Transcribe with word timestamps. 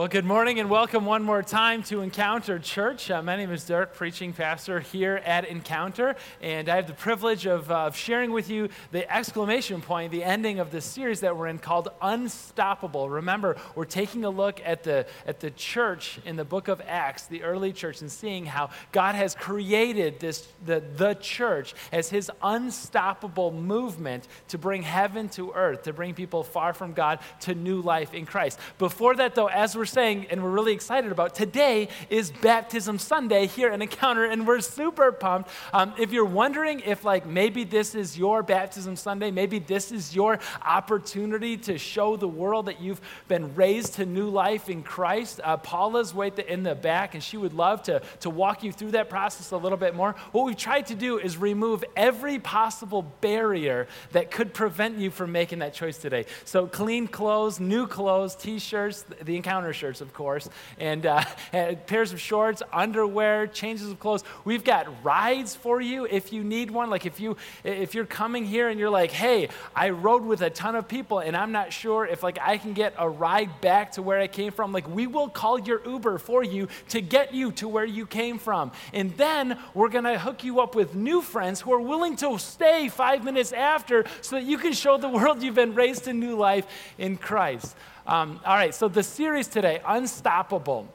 Well, 0.00 0.08
good 0.08 0.24
morning 0.24 0.58
and 0.60 0.70
welcome 0.70 1.04
one 1.04 1.22
more 1.22 1.42
time 1.42 1.82
to 1.82 2.00
Encounter 2.00 2.58
Church. 2.58 3.10
Uh, 3.10 3.20
my 3.20 3.36
name 3.36 3.52
is 3.52 3.66
Dirk, 3.66 3.94
preaching 3.94 4.32
pastor 4.32 4.80
here 4.80 5.20
at 5.26 5.44
Encounter, 5.44 6.16
and 6.40 6.70
I 6.70 6.76
have 6.76 6.86
the 6.86 6.94
privilege 6.94 7.44
of, 7.44 7.70
uh, 7.70 7.90
sharing 7.90 8.30
with 8.30 8.48
you 8.48 8.70
the 8.92 9.14
exclamation 9.14 9.82
point, 9.82 10.10
the 10.10 10.24
ending 10.24 10.58
of 10.58 10.70
this 10.70 10.86
series 10.86 11.20
that 11.20 11.36
we're 11.36 11.48
in 11.48 11.58
called 11.58 11.90
Unstoppable. 12.00 13.10
Remember, 13.10 13.58
we're 13.74 13.84
taking 13.84 14.24
a 14.24 14.30
look 14.30 14.58
at 14.64 14.84
the, 14.84 15.06
at 15.26 15.40
the 15.40 15.50
church 15.50 16.18
in 16.24 16.36
the 16.36 16.46
book 16.46 16.68
of 16.68 16.80
Acts, 16.86 17.26
the 17.26 17.42
early 17.42 17.70
church, 17.70 18.00
and 18.00 18.10
seeing 18.10 18.46
how 18.46 18.70
God 18.92 19.16
has 19.16 19.34
created 19.34 20.18
this, 20.18 20.48
the, 20.64 20.82
the 20.96 21.12
church 21.16 21.74
as 21.92 22.08
his 22.08 22.30
unstoppable 22.42 23.52
movement 23.52 24.28
to 24.48 24.56
bring 24.56 24.82
heaven 24.82 25.28
to 25.28 25.52
earth, 25.52 25.82
to 25.82 25.92
bring 25.92 26.14
people 26.14 26.42
far 26.42 26.72
from 26.72 26.94
God 26.94 27.18
to 27.40 27.54
new 27.54 27.82
life 27.82 28.14
in 28.14 28.24
Christ. 28.24 28.58
Before 28.78 29.14
that, 29.16 29.34
though, 29.34 29.48
as 29.48 29.76
we're 29.76 29.89
saying 29.90 30.26
and 30.30 30.42
we're 30.42 30.50
really 30.50 30.72
excited 30.72 31.12
about, 31.12 31.34
today 31.34 31.88
is 32.08 32.30
Baptism 32.30 32.98
Sunday 32.98 33.46
here 33.46 33.70
at 33.70 33.82
Encounter, 33.82 34.24
and 34.24 34.46
we're 34.46 34.60
super 34.60 35.12
pumped. 35.12 35.50
Um, 35.72 35.92
if 35.98 36.12
you're 36.12 36.24
wondering 36.24 36.80
if, 36.80 37.04
like, 37.04 37.26
maybe 37.26 37.64
this 37.64 37.94
is 37.94 38.16
your 38.16 38.42
Baptism 38.42 38.96
Sunday, 38.96 39.30
maybe 39.30 39.58
this 39.58 39.92
is 39.92 40.14
your 40.14 40.38
opportunity 40.64 41.56
to 41.58 41.76
show 41.76 42.16
the 42.16 42.28
world 42.28 42.66
that 42.66 42.80
you've 42.80 43.00
been 43.28 43.54
raised 43.54 43.94
to 43.94 44.06
new 44.06 44.28
life 44.28 44.68
in 44.68 44.82
Christ, 44.82 45.40
uh, 45.42 45.56
Paula's 45.56 46.14
right 46.14 46.38
in 46.38 46.62
the 46.62 46.74
back, 46.74 47.14
and 47.14 47.22
she 47.22 47.36
would 47.36 47.52
love 47.52 47.82
to, 47.84 48.00
to 48.20 48.30
walk 48.30 48.62
you 48.62 48.72
through 48.72 48.92
that 48.92 49.10
process 49.10 49.50
a 49.50 49.56
little 49.56 49.78
bit 49.78 49.94
more. 49.94 50.14
What 50.32 50.44
we've 50.44 50.56
tried 50.56 50.86
to 50.86 50.94
do 50.94 51.18
is 51.18 51.36
remove 51.36 51.84
every 51.96 52.38
possible 52.38 53.02
barrier 53.20 53.88
that 54.12 54.30
could 54.30 54.54
prevent 54.54 54.98
you 54.98 55.10
from 55.10 55.32
making 55.32 55.58
that 55.58 55.74
choice 55.74 55.98
today. 55.98 56.26
So, 56.44 56.66
clean 56.66 57.08
clothes, 57.08 57.58
new 57.58 57.86
clothes, 57.86 58.36
t 58.36 58.58
shirts, 58.58 59.04
the 59.22 59.36
Encounter 59.36 59.69
shirts, 59.72 60.00
of 60.00 60.12
course, 60.12 60.48
and, 60.78 61.06
uh, 61.06 61.24
pairs 61.86 62.12
of 62.12 62.20
shorts, 62.20 62.62
underwear, 62.72 63.46
changes 63.46 63.90
of 63.90 63.98
clothes. 63.98 64.24
We've 64.44 64.64
got 64.64 65.04
rides 65.04 65.54
for 65.54 65.80
you 65.80 66.06
if 66.06 66.32
you 66.32 66.44
need 66.44 66.70
one. 66.70 66.90
Like 66.90 67.06
if 67.06 67.20
you 67.20 67.36
if 67.64 67.94
you're 67.94 68.06
coming 68.06 68.44
here 68.44 68.68
and 68.68 68.78
you're 68.78 68.90
like, 68.90 69.10
hey, 69.10 69.48
I 69.74 69.90
rode 69.90 70.24
with 70.24 70.42
a 70.42 70.50
ton 70.50 70.76
of 70.76 70.88
people 70.88 71.20
and 71.20 71.36
I'm 71.36 71.52
not 71.52 71.72
sure 71.72 72.06
if 72.06 72.22
like 72.22 72.38
I 72.40 72.58
can 72.58 72.72
get 72.72 72.94
a 72.98 73.08
ride 73.08 73.60
back 73.60 73.92
to 73.92 74.02
where 74.02 74.18
I 74.18 74.26
came 74.26 74.52
from. 74.52 74.72
Like 74.72 74.88
we 74.88 75.06
will 75.06 75.28
call 75.28 75.58
your 75.58 75.80
Uber 75.86 76.18
for 76.18 76.42
you 76.42 76.68
to 76.90 77.00
get 77.00 77.34
you 77.34 77.52
to 77.52 77.68
where 77.68 77.84
you 77.84 78.06
came 78.06 78.38
from, 78.38 78.72
and 78.92 79.16
then 79.16 79.58
we're 79.74 79.88
gonna 79.88 80.18
hook 80.18 80.44
you 80.44 80.60
up 80.60 80.74
with 80.74 80.94
new 80.94 81.22
friends 81.22 81.60
who 81.60 81.72
are 81.72 81.80
willing 81.80 82.16
to 82.16 82.38
stay 82.38 82.88
five 82.88 83.24
minutes 83.24 83.52
after 83.52 84.04
so 84.20 84.36
that 84.36 84.44
you 84.44 84.58
can 84.58 84.72
show 84.72 84.96
the 84.96 85.08
world 85.08 85.42
you've 85.42 85.54
been 85.54 85.74
raised 85.74 86.04
to 86.04 86.12
new 86.12 86.36
life 86.36 86.66
in 86.98 87.16
Christ. 87.16 87.76
Um, 88.10 88.40
all 88.44 88.56
right, 88.56 88.74
so 88.74 88.88
the 88.88 89.04
series 89.04 89.46
today, 89.46 89.80
Unstoppable. 89.86 90.88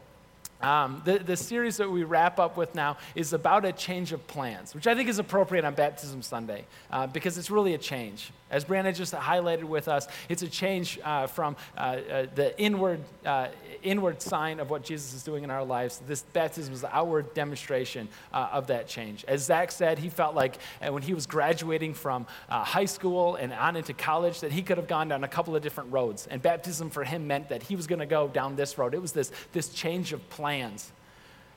Um, 0.62 1.02
the, 1.06 1.18
the 1.18 1.38
series 1.38 1.78
that 1.78 1.90
we 1.90 2.04
wrap 2.04 2.40
up 2.40 2.58
with 2.58 2.76
now 2.76 2.98
is 3.14 3.32
about 3.32 3.64
a 3.64 3.72
change 3.72 4.12
of 4.12 4.26
plans, 4.28 4.76
which 4.76 4.86
I 4.86 4.96
think 4.96 5.08
is 5.08 5.18
appropriate 5.18 5.64
on 5.64 5.76
Baptism 5.76 6.22
Sunday 6.22 6.66
uh, 6.92 7.08
because 7.08 7.38
it's 7.38 7.50
really 7.50 7.74
a 7.74 7.78
change. 7.78 8.32
As 8.52 8.64
Brianna 8.64 8.96
just 8.96 9.12
highlighted 9.14 9.64
with 9.64 9.88
us, 9.88 10.08
it's 10.30 10.44
a 10.44 10.48
change 10.48 11.00
uh, 11.04 11.26
from 11.26 11.56
uh, 11.76 11.80
uh 11.80 12.26
the 12.36 12.58
inward, 12.62 13.02
uh, 13.26 13.48
inward 13.82 14.22
sign 14.22 14.60
of 14.60 14.70
what 14.70 14.84
Jesus 14.84 15.16
is 15.16 15.24
doing 15.24 15.44
in 15.44 15.50
our 15.50 15.64
lives. 15.64 16.00
This 16.08 16.22
baptism 16.22 16.72
is 16.72 16.82
the 16.82 16.96
outward 16.96 17.34
demonstration 17.34 18.08
uh, 18.32 18.50
of 18.52 18.68
that 18.68 18.88
change. 18.88 19.26
As 19.28 19.46
Zach 19.46 19.72
said, 19.72 19.98
he 19.98 20.10
felt 20.10 20.36
like 20.36 20.58
when 20.88 21.02
he 21.02 21.16
was 21.16 21.26
graduating 21.26 21.96
from 21.96 22.28
high 22.48 22.86
school 22.86 23.36
and 23.36 23.52
on 23.52 23.76
into 23.76 23.94
college, 23.94 24.42
that 24.42 24.52
he 24.52 24.62
could 24.62 24.78
have 24.78 24.88
gone 24.88 25.08
down 25.08 25.24
a 25.24 25.28
couple 25.28 25.56
of 25.56 25.64
different 25.64 25.92
roads. 25.92 26.28
And 26.28 26.40
baptism 26.40 26.92
for 26.92 27.04
him 27.04 27.26
meant 27.26 27.50
that 27.50 27.64
he 27.64 27.76
was 27.76 27.88
going 27.88 28.00
to 28.00 28.06
go 28.06 28.28
down 28.28 28.56
this 28.56 28.78
road. 28.78 28.94
It 28.94 29.02
was 29.02 29.12
this, 29.12 29.32
this 29.54 29.70
change 29.70 30.14
of 30.14 30.28
plans. 30.30 30.92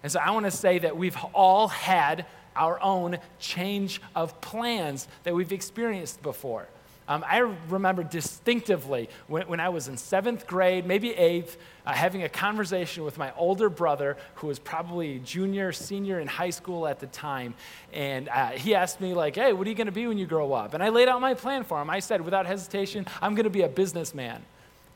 And 0.02 0.10
so 0.10 0.20
I 0.20 0.30
want 0.30 0.46
to 0.46 0.50
say 0.50 0.78
that 0.78 0.96
we've 0.96 1.16
all 1.34 1.68
had 1.68 2.24
our 2.56 2.80
own 2.80 3.18
change 3.38 4.00
of 4.14 4.40
plans 4.40 5.06
that 5.24 5.34
we've 5.34 5.52
experienced 5.52 6.22
before. 6.22 6.66
Um, 7.08 7.24
I 7.26 7.38
remember 7.68 8.04
distinctively 8.04 9.08
when, 9.28 9.48
when, 9.48 9.60
I 9.60 9.70
was 9.70 9.88
in 9.88 9.96
seventh 9.96 10.46
grade, 10.46 10.86
maybe 10.86 11.14
eighth, 11.14 11.56
uh, 11.86 11.92
having 11.92 12.22
a 12.22 12.28
conversation 12.28 13.02
with 13.02 13.16
my 13.16 13.32
older 13.34 13.70
brother, 13.70 14.18
who 14.36 14.46
was 14.46 14.58
probably 14.58 15.18
junior, 15.20 15.72
senior 15.72 16.20
in 16.20 16.28
high 16.28 16.50
school 16.50 16.86
at 16.86 17.00
the 17.00 17.06
time. 17.06 17.54
And 17.94 18.28
uh, 18.28 18.50
he 18.50 18.74
asked 18.74 19.00
me, 19.00 19.14
like, 19.14 19.36
hey, 19.36 19.54
what 19.54 19.66
are 19.66 19.70
you 19.70 19.76
going 19.76 19.86
to 19.86 19.92
be 19.92 20.06
when 20.06 20.18
you 20.18 20.26
grow 20.26 20.52
up? 20.52 20.74
And 20.74 20.82
I 20.82 20.90
laid 20.90 21.08
out 21.08 21.18
my 21.22 21.32
plan 21.32 21.64
for 21.64 21.80
him. 21.80 21.88
I 21.88 22.00
said, 22.00 22.20
without 22.20 22.44
hesitation, 22.44 23.06
I'm 23.22 23.34
going 23.34 23.44
to 23.44 23.50
be 23.50 23.62
a 23.62 23.68
businessman. 23.68 24.44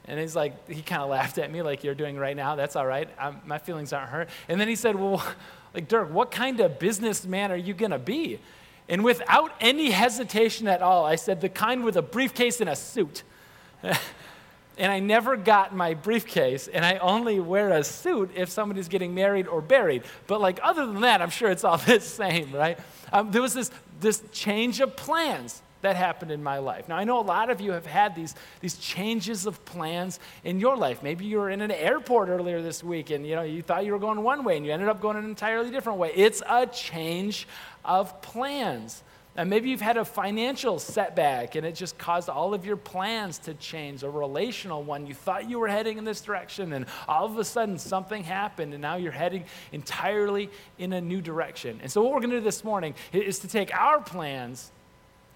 And 0.05 0.21
he's 0.21 0.37
like, 0.37 0.69
he 0.69 0.83
kind 0.83 1.01
of 1.01 1.09
laughed 1.09 1.39
at 1.39 1.51
me, 1.51 1.63
like 1.63 1.83
you're 1.83 1.95
doing 1.95 2.19
right 2.19 2.37
now. 2.37 2.57
That's 2.57 2.77
all 2.77 2.87
right. 2.87 3.09
I'm, 3.19 3.41
my 3.47 3.59
feelings 3.59 3.93
aren't 3.93 4.11
hurt. 4.11 4.29
And 4.49 4.61
then 4.61 4.69
he 4.69 4.77
said, 4.77 4.97
well, 4.97 5.25
like, 5.75 5.89
Dirk, 5.89 6.13
what 6.13 6.31
kind 6.31 6.61
of 6.61 6.79
businessman 6.79 7.51
are 7.51 7.57
you 7.57 7.73
going 7.73 7.93
to 7.93 7.99
be? 7.99 8.39
And 8.89 9.05
without 9.05 9.53
any 9.61 9.91
hesitation 9.91 10.69
at 10.69 10.83
all, 10.83 11.05
I 11.05 11.17
said, 11.17 11.41
the 11.41 11.49
kind 11.49 11.85
with 11.85 11.97
a 11.97 12.03
briefcase 12.03 12.61
and 12.61 12.69
a 12.69 12.77
suit. 12.77 13.23
and 13.83 14.93
I 14.93 14.99
never 14.99 15.37
got 15.37 15.75
my 15.75 15.95
briefcase, 15.95 16.69
and 16.69 16.85
I 16.85 16.97
only 16.99 17.41
wear 17.41 17.71
a 17.71 17.85
suit 17.85 18.31
if 18.35 18.49
somebody's 18.51 18.89
getting 18.89 19.15
married 19.15 19.47
or 19.47 19.61
buried. 19.61 20.03
But, 20.27 20.41
like, 20.41 20.61
other 20.63 20.87
than 20.87 21.01
that, 21.03 21.23
I'm 21.23 21.31
sure 21.31 21.51
it's 21.51 21.65
all 21.65 21.79
the 21.87 22.01
same, 22.01 22.53
right? 22.53 22.79
Um, 23.13 23.31
there 23.31 23.43
was 23.43 23.55
this, 23.55 23.71
this 24.01 24.23
change 24.33 24.81
of 24.81 24.97
plans 24.97 25.63
that 25.83 25.97
happened 25.97 26.31
in 26.31 26.43
my 26.43 26.59
life. 26.59 26.89
Now, 26.89 26.97
I 26.97 27.05
know 27.05 27.21
a 27.21 27.23
lot 27.23 27.51
of 27.51 27.61
you 27.61 27.73
have 27.73 27.87
had 27.87 28.15
these, 28.15 28.35
these 28.61 28.77
changes 28.77 29.47
of 29.47 29.65
plans 29.65 30.19
in 30.45 30.59
your 30.59 30.77
life. 30.77 31.03
Maybe 31.03 31.27
you 31.27 31.39
were 31.39 31.51
in 31.51 31.61
an 31.61 31.71
airport 31.71 32.29
earlier 32.29 32.63
this 32.63 32.83
week 32.83 33.11
and 33.11 33.27
you 33.27 33.35
know 33.35 33.43
you 33.43 33.63
thought 33.63 33.85
you 33.85 33.93
were 33.93 33.99
going 33.99 34.23
one 34.23 34.45
way 34.45 34.57
and 34.57 34.65
you 34.65 34.73
ended 34.73 34.89
up 34.89 35.01
going 35.01 35.17
an 35.17 35.25
entirely 35.25 35.71
different 35.71 35.99
way. 35.99 36.13
It's 36.15 36.43
a 36.49 36.67
change 36.67 37.47
of 37.85 38.23
plans. 38.23 39.03
And 39.35 39.49
maybe 39.49 39.71
you've 39.71 39.81
had 39.81 39.97
a 39.97 40.05
financial 40.05 40.79
setback 40.79 41.55
and 41.55 41.67
it 41.67 41.75
just 41.75 41.97
caused 41.97 42.29
all 42.29 42.53
of 42.53 42.67
your 42.67 42.77
plans 42.77 43.39
to 43.41 43.55
change, 43.55 44.03
a 44.03 44.11
relational 44.11 44.83
one. 44.83 45.07
You 45.07 45.15
thought 45.15 45.49
you 45.49 45.59
were 45.59 45.69
heading 45.69 45.97
in 45.97 46.05
this 46.05 46.21
direction, 46.21 46.75
and 46.75 46.85
all 47.09 47.25
of 47.25 47.39
a 47.39 47.45
sudden 47.45 47.79
something 47.79 48.25
happened, 48.25 48.75
and 48.75 48.83
now 48.83 48.97
you're 48.97 49.11
heading 49.11 49.45
entirely 49.73 50.51
in 50.77 50.93
a 50.93 51.01
new 51.01 51.23
direction. 51.23 51.81
And 51.83 51.91
so, 51.91 52.03
what 52.03 52.13
we're 52.13 52.21
going 52.21 52.33
to 52.33 52.41
do 52.41 52.45
this 52.45 52.63
morning 52.63 52.95
is 53.15 53.39
to 53.39 53.49
take 53.49 53.75
our 53.75 54.03
plans 54.03 54.71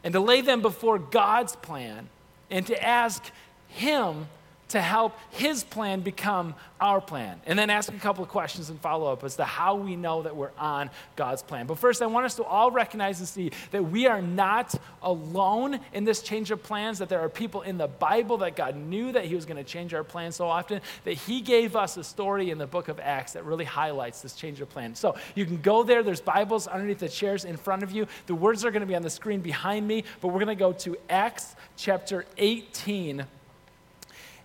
and 0.07 0.13
to 0.13 0.21
lay 0.21 0.41
them 0.41 0.63
before 0.63 1.01
God's 1.01 1.57
plan 1.57 2.09
and 2.49 2.65
to 2.69 2.81
ask 2.81 3.25
Him 3.67 4.29
to 4.69 4.81
help 4.81 5.17
his 5.31 5.63
plan 5.65 6.01
become 6.01 6.55
our 6.81 7.01
plan. 7.01 7.41
And 7.47 7.59
then 7.59 7.71
ask 7.71 7.93
a 7.93 7.99
couple 7.99 8.23
of 8.23 8.29
questions 8.29 8.69
and 8.69 8.81
follow 8.81 9.13
up 9.13 9.25
as 9.25 9.37
to 9.37 9.45
how 9.45 9.77
we 9.77 9.97
know 9.97 10.23
that 10.23 10.37
we're 10.37 10.51
on 10.59 10.91
God's 11.15 11.43
plan. 11.43 11.67
But 11.67 11.79
first, 11.79 12.03
I 12.03 12.07
want 12.07 12.27
us 12.27 12.35
to 12.37 12.45
all 12.45 12.71
recognize 12.71 13.19
and 13.21 13.29
see 13.29 13.53
that 13.71 13.83
we 13.83 14.07
are 14.07 14.21
not 14.21 14.75
alone 15.03 15.81
in 15.93 16.05
this 16.05 16.21
change 16.23 16.51
of 16.51 16.63
plans, 16.63 16.99
that 16.99 17.09
there 17.09 17.21
are 17.21 17.29
people 17.29 17.63
in 17.63 17.79
the 17.79 17.87
Bible 17.87 18.39
that 18.39 18.57
God 18.57 18.77
knew 18.77 19.13
that 19.13 19.25
he 19.25 19.35
was 19.35 19.47
going 19.47 19.57
to 19.57 19.65
change 19.65 19.95
our 19.95 20.05
plan 20.05 20.33
so 20.33 20.47
often 20.47 20.81
that 21.05 21.15
he 21.15 21.41
gave 21.41 21.77
us 21.77 21.97
a 21.97 22.05
story 22.05 22.51
in 22.51 22.59
the 22.59 22.67
book 22.67 22.89
of 22.89 23.01
Acts 23.01 23.33
that 23.35 23.45
really 23.45 23.65
highlights 23.65 24.21
this 24.21 24.35
change 24.35 24.61
of 24.61 24.69
plan. 24.69 24.95
So 24.95 25.17
you 25.35 25.47
can 25.47 25.61
go 25.61 25.83
there. 25.83 26.03
There's 26.03 26.21
Bibles 26.21 26.67
underneath 26.67 26.99
the 26.99 27.09
chairs 27.09 27.45
in 27.45 27.57
front 27.57 27.83
of 27.83 27.93
you. 27.93 28.07
The 28.27 28.35
words 28.35 28.65
are 28.65 28.71
going 28.71 28.81
to 28.81 28.87
be 28.87 28.97
on 28.97 29.03
the 29.03 29.11
screen 29.11 29.41
behind 29.41 29.87
me, 29.87 30.05
but 30.21 30.29
we're 30.29 30.45
going 30.45 30.49
to 30.49 30.55
go 30.55 30.73
to 30.73 30.97
Acts 31.09 31.55
chapter 31.77 32.27
18 32.37 33.25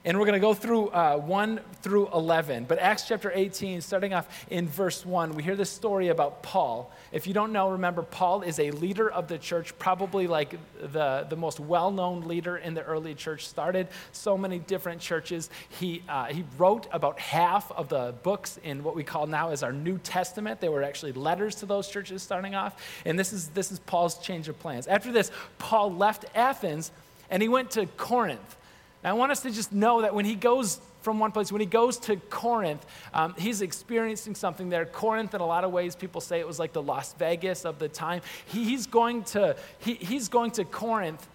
and 0.04 0.18
we're 0.18 0.26
going 0.26 0.34
to 0.34 0.40
go 0.40 0.54
through 0.56 0.90
uh, 0.90 1.18
1 1.18 1.60
through 1.82 2.10
11. 2.12 2.66
But 2.66 2.80
Acts 2.80 3.08
chapter 3.08 3.32
18, 3.34 3.82
starting 3.82 4.14
off 4.14 4.46
in 4.50 4.68
verse 4.68 5.06
1, 5.06 5.34
we 5.34 5.44
hear 5.44 5.56
this 5.56 5.70
story 5.70 6.08
about 6.08 6.42
Paul. 6.42 6.92
If 7.12 7.28
you 7.28 7.34
don't 7.34 7.52
know, 7.52 7.70
remember, 7.70 8.02
Paul 8.02 8.42
is 8.42 8.60
a 8.60 8.72
leader 8.72 9.12
of 9.12 9.28
the 9.28 9.38
church, 9.38 9.78
probably 9.78 10.26
like 10.26 10.58
the, 10.80 11.28
the 11.30 11.36
most 11.36 11.60
well 11.60 11.92
known 11.92 12.22
leader 12.22 12.58
in 12.58 12.74
the 12.74 12.82
early 12.82 13.14
church, 13.14 13.48
started 13.48 13.90
so 14.12 14.36
many 14.38 14.58
different 14.58 15.02
churches. 15.02 15.52
He, 15.70 16.02
uh, 16.10 16.26
he 16.26 16.46
wrote 16.58 16.88
about 16.92 17.20
half 17.20 17.72
of 17.72 17.90
the 17.90 18.16
books 18.24 18.60
in 18.64 18.84
what 18.84 18.96
we 18.96 19.04
call 19.04 19.28
now 19.28 19.50
as 19.50 19.62
our 19.62 19.74
New 19.74 20.00
Testament. 20.00 20.60
They 20.62 20.70
were 20.70 20.82
actually 20.82 21.12
letters 21.12 21.56
to 21.58 21.68
those 21.68 21.88
churches 21.88 22.24
starting 22.24 22.56
off. 22.56 23.02
And 23.06 23.20
this 23.20 23.34
is, 23.34 23.50
this 23.50 23.72
is 23.72 23.78
Paul's 23.78 24.18
change 24.18 24.48
of 24.48 24.58
plans. 24.60 24.88
After 24.88 25.12
this, 25.12 25.30
Paul 25.60 25.94
left 25.94 26.26
Athens 26.34 26.92
and 27.30 27.42
he 27.42 27.50
went 27.50 27.70
to 27.72 27.86
Corinth. 27.86 28.58
Now, 29.04 29.12
I 29.12 29.14
want 29.14 29.32
us 29.32 29.42
to 29.42 29.52
just 29.52 29.72
know 29.72 30.02
that 30.02 30.14
when 30.14 30.26
he 30.26 30.36
goes 30.36 30.80
from 31.02 31.20
one 31.20 31.32
place, 31.32 31.52
when 31.52 31.62
he 31.62 31.66
goes 31.66 31.98
to 31.98 32.18
Corinth, 32.30 32.86
um, 33.14 33.34
he's 33.38 33.62
experiencing 33.62 34.36
something 34.36 34.70
there. 34.70 34.86
Corinth, 34.86 35.34
in 35.34 35.42
a 35.42 35.46
lot 35.46 35.64
of 35.64 35.72
ways, 35.72 35.96
people 35.96 36.22
say 36.22 36.40
it 36.40 36.48
was 36.48 36.60
like 36.60 36.74
the 36.74 36.82
Las 36.82 37.14
Vegas 37.14 37.66
of 37.66 37.80
the 37.80 37.90
time. 37.90 38.22
He, 38.46 38.64
he's, 38.64 38.86
going 38.86 39.24
to, 39.26 39.56
he, 39.80 39.96
he's 39.96 40.30
going 40.30 40.52
to 40.52 40.66
Corinth, 40.66 41.28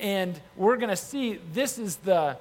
and 0.00 0.40
we're 0.56 0.76
going 0.76 0.90
to 0.90 0.96
see 0.96 1.38
this 1.52 1.78
is 1.78 1.96
the 1.96 2.36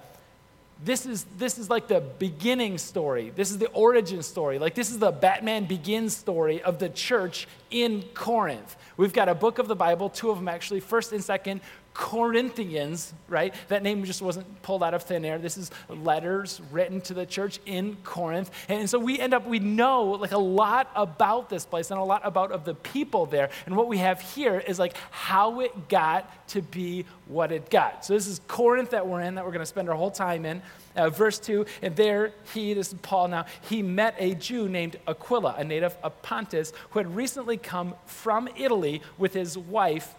this 0.84 1.06
is 1.06 1.26
this 1.38 1.58
is 1.58 1.70
like 1.70 1.88
the 1.88 2.00
beginning 2.20 2.78
story 2.78 3.32
this 3.36 3.50
is 3.50 3.58
the 3.58 3.68
origin 3.70 4.22
story 4.22 4.60
like 4.60 4.76
this 4.76 4.92
is 4.92 5.00
the 5.00 5.12
batman 5.12 5.66
begins 5.66 6.16
story 6.16 6.62
of 6.62 6.78
the 6.78 6.90
church 6.90 7.48
in 7.72 8.04
corinth 8.14 8.76
we've 8.96 9.14
got 9.14 9.28
a 9.28 9.34
book 9.34 9.58
of 9.58 9.68
the 9.68 9.76
bible 9.76 10.08
two 10.10 10.30
of 10.30 10.38
them 10.38 10.48
actually 10.48 10.80
first 10.80 11.12
and 11.14 11.24
second 11.24 11.62
Corinthians, 11.98 13.12
right? 13.28 13.56
That 13.70 13.82
name 13.82 14.04
just 14.04 14.22
wasn't 14.22 14.62
pulled 14.62 14.84
out 14.84 14.94
of 14.94 15.02
thin 15.02 15.26
air. 15.26 15.40
This 15.40 15.58
is 15.58 15.72
letters 15.90 16.62
written 16.72 17.02
to 17.02 17.16
the 17.16 17.26
church 17.26 17.60
in 17.66 17.98
Corinth. 18.04 18.52
And 18.70 18.88
so 18.88 19.00
we 19.00 19.20
end 19.20 19.34
up, 19.34 19.48
we 19.48 19.58
know 19.58 20.04
like 20.12 20.32
a 20.32 20.38
lot 20.38 20.92
about 20.96 21.50
this 21.50 21.66
place 21.66 21.90
and 21.90 22.00
a 22.00 22.04
lot 22.04 22.22
about 22.24 22.52
of 22.52 22.66
the 22.66 22.76
people 22.76 23.26
there. 23.26 23.50
And 23.66 23.76
what 23.76 23.88
we 23.88 23.98
have 23.98 24.22
here 24.22 24.60
is 24.60 24.78
like 24.78 24.96
how 25.10 25.60
it 25.60 25.90
got 25.90 26.48
to 26.50 26.62
be 26.62 27.06
what 27.26 27.52
it 27.52 27.72
got. 27.72 28.06
So 28.06 28.14
this 28.14 28.28
is 28.28 28.42
Corinth 28.48 28.92
that 28.92 29.08
we're 29.08 29.22
in, 29.22 29.34
that 29.34 29.44
we're 29.44 29.52
going 29.52 29.60
to 29.62 29.66
spend 29.66 29.90
our 29.90 29.96
whole 29.96 30.12
time 30.12 30.46
in. 30.46 30.62
Uh, 30.96 31.10
verse 31.10 31.40
2, 31.40 31.66
and 31.82 31.96
there 31.96 32.32
he, 32.54 32.74
this 32.74 32.94
is 32.94 33.00
Paul 33.02 33.28
now, 33.28 33.46
he 33.70 33.84
met 33.84 34.16
a 34.18 34.34
Jew 34.34 34.68
named 34.68 34.98
Aquila, 35.08 35.56
a 35.58 35.64
native 35.64 35.96
of 36.02 36.20
Pontus, 36.24 36.74
who 36.92 37.00
had 37.00 37.16
recently 37.16 37.58
come 37.58 37.94
from 38.06 38.50
Italy 38.56 39.02
with 39.18 39.34
his 39.34 39.58
wife, 39.58 40.16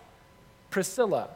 Priscilla 0.71 1.31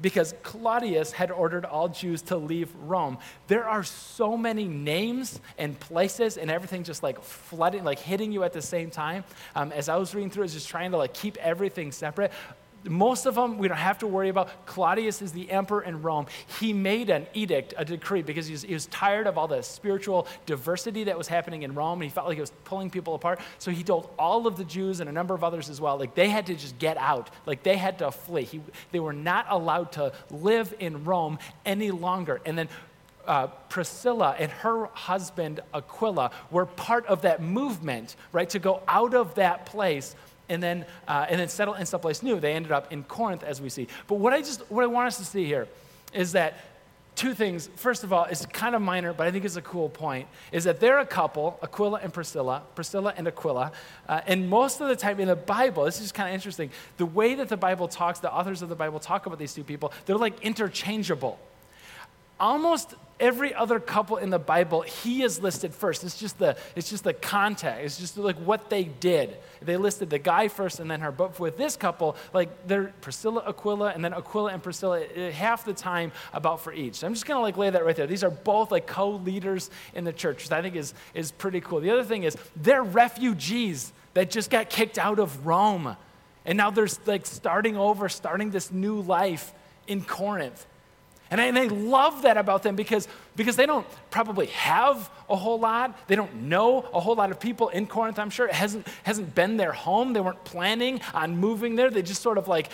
because 0.00 0.34
Claudius 0.42 1.12
had 1.12 1.30
ordered 1.30 1.64
all 1.64 1.88
Jews 1.88 2.22
to 2.22 2.36
leave 2.36 2.74
Rome. 2.86 3.18
There 3.46 3.66
are 3.66 3.84
so 3.84 4.36
many 4.36 4.64
names 4.64 5.40
and 5.58 5.78
places 5.78 6.36
and 6.36 6.50
everything 6.50 6.84
just 6.84 7.02
like 7.02 7.22
flooding, 7.22 7.84
like 7.84 7.98
hitting 7.98 8.32
you 8.32 8.44
at 8.44 8.52
the 8.52 8.62
same 8.62 8.90
time. 8.90 9.24
Um, 9.54 9.72
as 9.72 9.88
I 9.88 9.96
was 9.96 10.14
reading 10.14 10.30
through, 10.30 10.44
I 10.44 10.46
was 10.46 10.54
just 10.54 10.68
trying 10.68 10.92
to 10.92 10.96
like 10.96 11.14
keep 11.14 11.36
everything 11.38 11.92
separate 11.92 12.32
most 12.84 13.26
of 13.26 13.34
them 13.34 13.58
we 13.58 13.68
don't 13.68 13.76
have 13.76 13.98
to 13.98 14.06
worry 14.06 14.28
about. 14.28 14.66
Claudius 14.66 15.20
is 15.20 15.32
the 15.32 15.50
emperor 15.50 15.82
in 15.82 16.02
Rome. 16.02 16.26
He 16.58 16.72
made 16.72 17.10
an 17.10 17.26
edict, 17.34 17.74
a 17.76 17.84
decree, 17.84 18.22
because 18.22 18.46
he 18.46 18.52
was, 18.52 18.62
he 18.62 18.74
was, 18.74 18.86
tired 18.86 19.26
of 19.26 19.36
all 19.36 19.46
the 19.46 19.62
spiritual 19.62 20.26
diversity 20.46 21.04
that 21.04 21.16
was 21.16 21.28
happening 21.28 21.62
in 21.62 21.74
Rome, 21.74 22.00
and 22.00 22.04
he 22.04 22.14
felt 22.14 22.26
like 22.26 22.38
it 22.38 22.40
was 22.40 22.52
pulling 22.64 22.90
people 22.90 23.14
apart. 23.14 23.40
So 23.58 23.70
he 23.70 23.82
told 23.82 24.10
all 24.18 24.46
of 24.46 24.56
the 24.56 24.64
Jews 24.64 25.00
and 25.00 25.08
a 25.08 25.12
number 25.12 25.34
of 25.34 25.44
others 25.44 25.68
as 25.68 25.80
well, 25.80 25.98
like 25.98 26.14
they 26.14 26.28
had 26.28 26.46
to 26.46 26.54
just 26.54 26.78
get 26.78 26.96
out, 26.96 27.30
like 27.46 27.62
they 27.62 27.76
had 27.76 27.98
to 27.98 28.10
flee. 28.10 28.44
He, 28.44 28.60
they 28.92 29.00
were 29.00 29.12
not 29.12 29.46
allowed 29.48 29.92
to 29.92 30.12
live 30.30 30.74
in 30.78 31.04
Rome 31.04 31.38
any 31.64 31.90
longer. 31.90 32.40
And 32.46 32.56
then 32.56 32.68
uh, 33.26 33.46
Priscilla 33.68 34.34
and 34.38 34.50
her 34.50 34.86
husband 34.86 35.60
Aquila 35.74 36.30
were 36.50 36.66
part 36.66 37.06
of 37.06 37.22
that 37.22 37.42
movement, 37.42 38.16
right, 38.32 38.48
to 38.50 38.58
go 38.58 38.82
out 38.88 39.14
of 39.14 39.34
that 39.36 39.66
place 39.66 40.16
and 40.50 40.62
then, 40.62 40.84
uh, 41.08 41.26
and 41.28 41.40
then 41.40 41.48
settle 41.48 41.74
in 41.74 41.86
someplace 41.86 42.22
new. 42.22 42.38
They 42.38 42.52
ended 42.52 42.72
up 42.72 42.92
in 42.92 43.04
Corinth, 43.04 43.42
as 43.42 43.62
we 43.62 43.70
see. 43.70 43.88
But 44.06 44.16
what 44.16 44.34
I 44.34 44.40
just 44.40 44.70
what 44.70 44.84
I 44.84 44.86
want 44.88 45.06
us 45.06 45.16
to 45.16 45.24
see 45.24 45.46
here 45.46 45.66
is 46.12 46.32
that 46.32 46.58
two 47.14 47.34
things. 47.34 47.68
First 47.76 48.02
of 48.02 48.12
all, 48.12 48.24
it's 48.24 48.46
kind 48.46 48.74
of 48.74 48.82
minor, 48.82 49.12
but 49.12 49.26
I 49.26 49.30
think 49.30 49.44
it's 49.44 49.56
a 49.56 49.62
cool 49.62 49.88
point. 49.88 50.26
Is 50.52 50.64
that 50.64 50.80
they're 50.80 50.98
a 50.98 51.06
couple, 51.06 51.58
Aquila 51.62 52.00
and 52.02 52.12
Priscilla, 52.12 52.62
Priscilla 52.74 53.14
and 53.16 53.28
Aquila, 53.28 53.72
uh, 54.08 54.20
and 54.26 54.48
most 54.48 54.80
of 54.80 54.88
the 54.88 54.96
time 54.96 55.20
in 55.20 55.28
the 55.28 55.36
Bible, 55.36 55.84
this 55.84 55.96
is 55.96 56.02
just 56.02 56.14
kind 56.14 56.28
of 56.28 56.34
interesting. 56.34 56.70
The 56.96 57.06
way 57.06 57.34
that 57.34 57.48
the 57.48 57.56
Bible 57.56 57.88
talks, 57.88 58.20
the 58.20 58.32
authors 58.32 58.62
of 58.62 58.68
the 58.68 58.74
Bible 58.74 58.98
talk 58.98 59.26
about 59.26 59.38
these 59.38 59.54
two 59.54 59.64
people, 59.64 59.92
they're 60.06 60.16
like 60.16 60.40
interchangeable. 60.42 61.38
Almost 62.40 62.94
every 63.20 63.54
other 63.54 63.78
couple 63.78 64.16
in 64.16 64.30
the 64.30 64.38
Bible, 64.38 64.80
he 64.80 65.22
is 65.22 65.40
listed 65.40 65.74
first. 65.74 66.02
It's 66.02 66.18
just 66.18 66.38
the, 66.38 66.56
it's 66.74 66.88
just 66.88 67.04
the 67.04 67.12
context. 67.12 67.84
It's 67.84 67.98
just 67.98 68.16
like 68.16 68.36
what 68.36 68.70
they 68.70 68.84
did. 68.84 69.36
They 69.60 69.76
listed 69.76 70.08
the 70.08 70.18
guy 70.18 70.48
first 70.48 70.80
and 70.80 70.90
then 70.90 71.00
her. 71.02 71.12
But 71.12 71.38
with 71.38 71.58
this 71.58 71.76
couple, 71.76 72.16
like 72.32 72.66
they're 72.66 72.94
Priscilla, 73.02 73.44
Aquila, 73.46 73.90
and 73.90 74.02
then 74.02 74.14
Aquila 74.14 74.52
and 74.52 74.62
Priscilla, 74.62 75.02
eh, 75.14 75.30
half 75.30 75.64
the 75.64 75.74
time 75.74 76.12
about 76.32 76.60
for 76.60 76.72
each. 76.72 76.96
So 76.96 77.06
I'm 77.06 77.12
just 77.12 77.26
gonna 77.26 77.42
like 77.42 77.58
lay 77.58 77.68
that 77.68 77.84
right 77.84 77.94
there. 77.94 78.06
These 78.06 78.24
are 78.24 78.30
both 78.30 78.70
like 78.70 78.86
co-leaders 78.86 79.70
in 79.94 80.04
the 80.04 80.12
church, 80.12 80.44
which 80.44 80.52
I 80.52 80.62
think 80.62 80.74
is, 80.74 80.94
is 81.14 81.30
pretty 81.30 81.60
cool. 81.60 81.80
The 81.80 81.90
other 81.90 82.04
thing 82.04 82.24
is 82.24 82.36
they're 82.56 82.82
refugees 82.82 83.92
that 84.14 84.30
just 84.30 84.50
got 84.50 84.70
kicked 84.70 84.98
out 84.98 85.18
of 85.18 85.46
Rome. 85.46 85.96
And 86.46 86.56
now 86.56 86.70
they're 86.70 86.88
like 87.04 87.26
starting 87.26 87.76
over, 87.76 88.08
starting 88.08 88.50
this 88.50 88.72
new 88.72 89.00
life 89.02 89.52
in 89.86 90.02
Corinth. 90.02 90.66
And 91.30 91.40
I, 91.40 91.46
and 91.46 91.56
I, 91.56 91.66
love 91.66 92.22
that 92.22 92.36
about 92.36 92.64
them 92.64 92.74
because, 92.74 93.06
because 93.36 93.54
they 93.54 93.66
don't 93.66 93.86
probably 94.10 94.46
have 94.46 95.10
a 95.28 95.36
whole 95.36 95.60
lot. 95.60 95.96
They 96.08 96.16
don't 96.16 96.34
know 96.42 96.80
a 96.92 96.98
whole 96.98 97.14
lot 97.14 97.30
of 97.30 97.38
people 97.38 97.68
in 97.68 97.86
Corinth, 97.86 98.18
I'm 98.18 98.30
sure. 98.30 98.48
It 98.48 98.54
hasn't, 98.54 98.86
hasn't 99.04 99.34
been 99.34 99.56
their 99.56 99.72
home. 99.72 100.12
They 100.12 100.20
weren't 100.20 100.42
planning 100.44 101.00
on 101.14 101.36
moving 101.36 101.76
there. 101.76 101.88
They 101.88 102.02
just 102.02 102.20
sort 102.22 102.36
of 102.36 102.48
like 102.48 102.70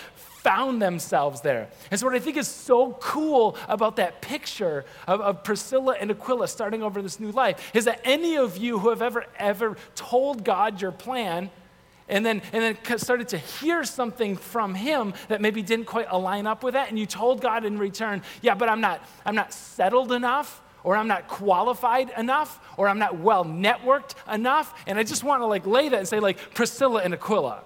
found 0.47 0.81
themselves 0.81 1.41
there. 1.41 1.69
And 1.91 2.01
so, 2.01 2.07
what 2.07 2.15
I 2.15 2.19
think 2.19 2.37
is 2.37 2.49
so 2.49 2.93
cool 3.01 3.57
about 3.69 3.97
that 3.97 4.23
picture 4.23 4.85
of, 5.07 5.21
of 5.21 5.45
Priscilla 5.45 5.97
and 6.01 6.11
Aquila 6.11 6.49
starting 6.49 6.83
over 6.83 7.03
this 7.03 7.21
new 7.21 7.33
life 7.33 7.73
is 7.75 7.85
that 7.85 8.01
any 8.05 8.37
of 8.37 8.57
you 8.57 8.79
who 8.79 8.89
have 8.91 9.03
ever, 9.03 9.27
ever 9.39 9.77
told 9.95 10.45
God 10.45 10.81
your 10.81 10.93
plan, 10.93 11.51
and 12.09 12.25
then, 12.25 12.43
and 12.53 12.63
then 12.63 12.99
started 12.99 13.29
to 13.29 13.39
hear 13.39 13.85
something 13.85 14.37
from 14.37 14.75
him 14.75 15.15
that 15.29 15.41
maybe 15.41 15.63
didn't 15.63 15.87
quite 15.87 16.07
align 16.11 16.47
up 16.47 16.63
with 16.63 16.75
that. 16.75 16.89
And 16.89 16.99
you 16.99 17.07
told 17.07 17.41
god 17.41 17.65
in 17.65 17.79
return 17.79 18.23
yeah 18.43 18.55
but 18.55 18.69
i'm 18.69 18.81
not 18.81 19.05
i'm 19.25 19.35
not 19.35 19.53
settled 19.53 20.13
enough 20.13 20.63
or 20.85 20.97
i'm 20.97 21.09
not 21.09 21.29
qualified 21.29 22.11
enough 22.17 22.61
or 22.77 22.89
i'm 22.89 22.99
not 22.99 23.19
well 23.19 23.45
networked 23.45 24.15
enough. 24.33 24.75
And 24.87 24.99
i 24.99 25.03
just 25.03 25.25
want 25.25 25.43
to 25.43 25.47
like 25.47 25.67
lay 25.67 25.89
that 25.89 25.99
and 25.99 26.09
say 26.09 26.21
like 26.21 26.55
priscilla 26.55 27.03
and 27.03 27.15
aquila 27.15 27.63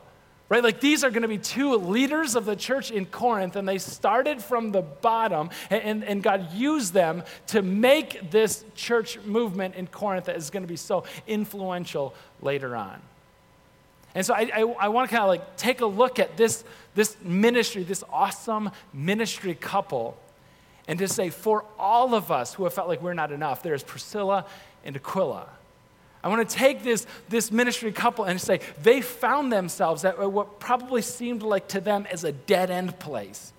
right? 0.49 0.65
Like 0.65 0.81
these 0.81 1.05
are 1.05 1.11
going 1.11 1.23
to 1.23 1.29
be 1.29 1.39
two 1.39 1.77
leaders 1.77 2.35
of 2.35 2.45
the 2.45 2.57
church 2.57 2.91
in 2.91 3.07
corinth 3.07 3.57
and 3.57 3.69
they 3.69 3.79
started 3.79 4.43
from 4.43 4.73
the 4.73 4.83
bottom 4.83 5.51
and, 5.71 5.83
and, 5.83 6.05
and 6.05 6.23
god 6.23 6.53
used 6.53 6.93
them 6.93 7.23
to 7.49 7.63
make 7.63 8.31
this 8.31 8.65
church 8.75 9.19
movement 9.21 9.77
in 9.77 9.87
corinth 9.87 10.25
that 10.25 10.37
is 10.37 10.51
going 10.51 10.63
to 10.63 10.69
be 10.69 10.77
so 10.77 11.05
influential 11.27 12.15
later 12.43 12.75
on 12.75 13.01
and 14.15 14.27
so 14.27 14.35
I, 14.35 14.51
I, 14.55 14.61
I 14.81 14.89
want 14.89 15.09
to 15.09 15.17
kind 15.17 15.23
of 15.23 15.29
like 15.29 15.57
take 15.57 15.81
a 15.81 15.87
look 15.87 16.19
at 16.19 16.37
this, 16.37 16.65
this 16.95 17.17
ministry, 17.23 17.85
this 17.85 18.03
awesome 18.11 18.71
ministry 18.93 19.55
couple, 19.55 20.17
and 20.89 20.99
to 20.99 21.07
say, 21.07 21.31
for 21.31 21.65
all 21.79 22.15
of 22.15 22.33
us 22.33 22.55
who 22.55 22.65
have 22.65 22.75
felt 22.75 22.89
like 22.89 23.01
we're 23.01 23.15
not 23.15 23.31
enough, 23.31 23.63
there's 23.63 23.85
Priscilla 23.85 24.47
and 24.85 24.97
Aquila. 24.97 25.49
I 26.23 26.29
want 26.29 26.47
to 26.49 26.57
take 26.57 26.83
this, 26.83 27.07
this 27.29 27.51
ministry 27.51 27.93
couple 27.93 28.25
and 28.25 28.41
say 28.41 28.61
they 28.83 29.01
found 29.01 29.53
themselves 29.53 30.05
at 30.05 30.19
what 30.31 30.61
probably 30.61 31.01
seemed 31.01 31.43
like 31.43 31.69
to 31.69 31.81
them 31.81 32.07
as 32.11 32.25
a 32.25 32.33
dead 32.33 32.71
end 32.71 32.99
place, 32.99 33.53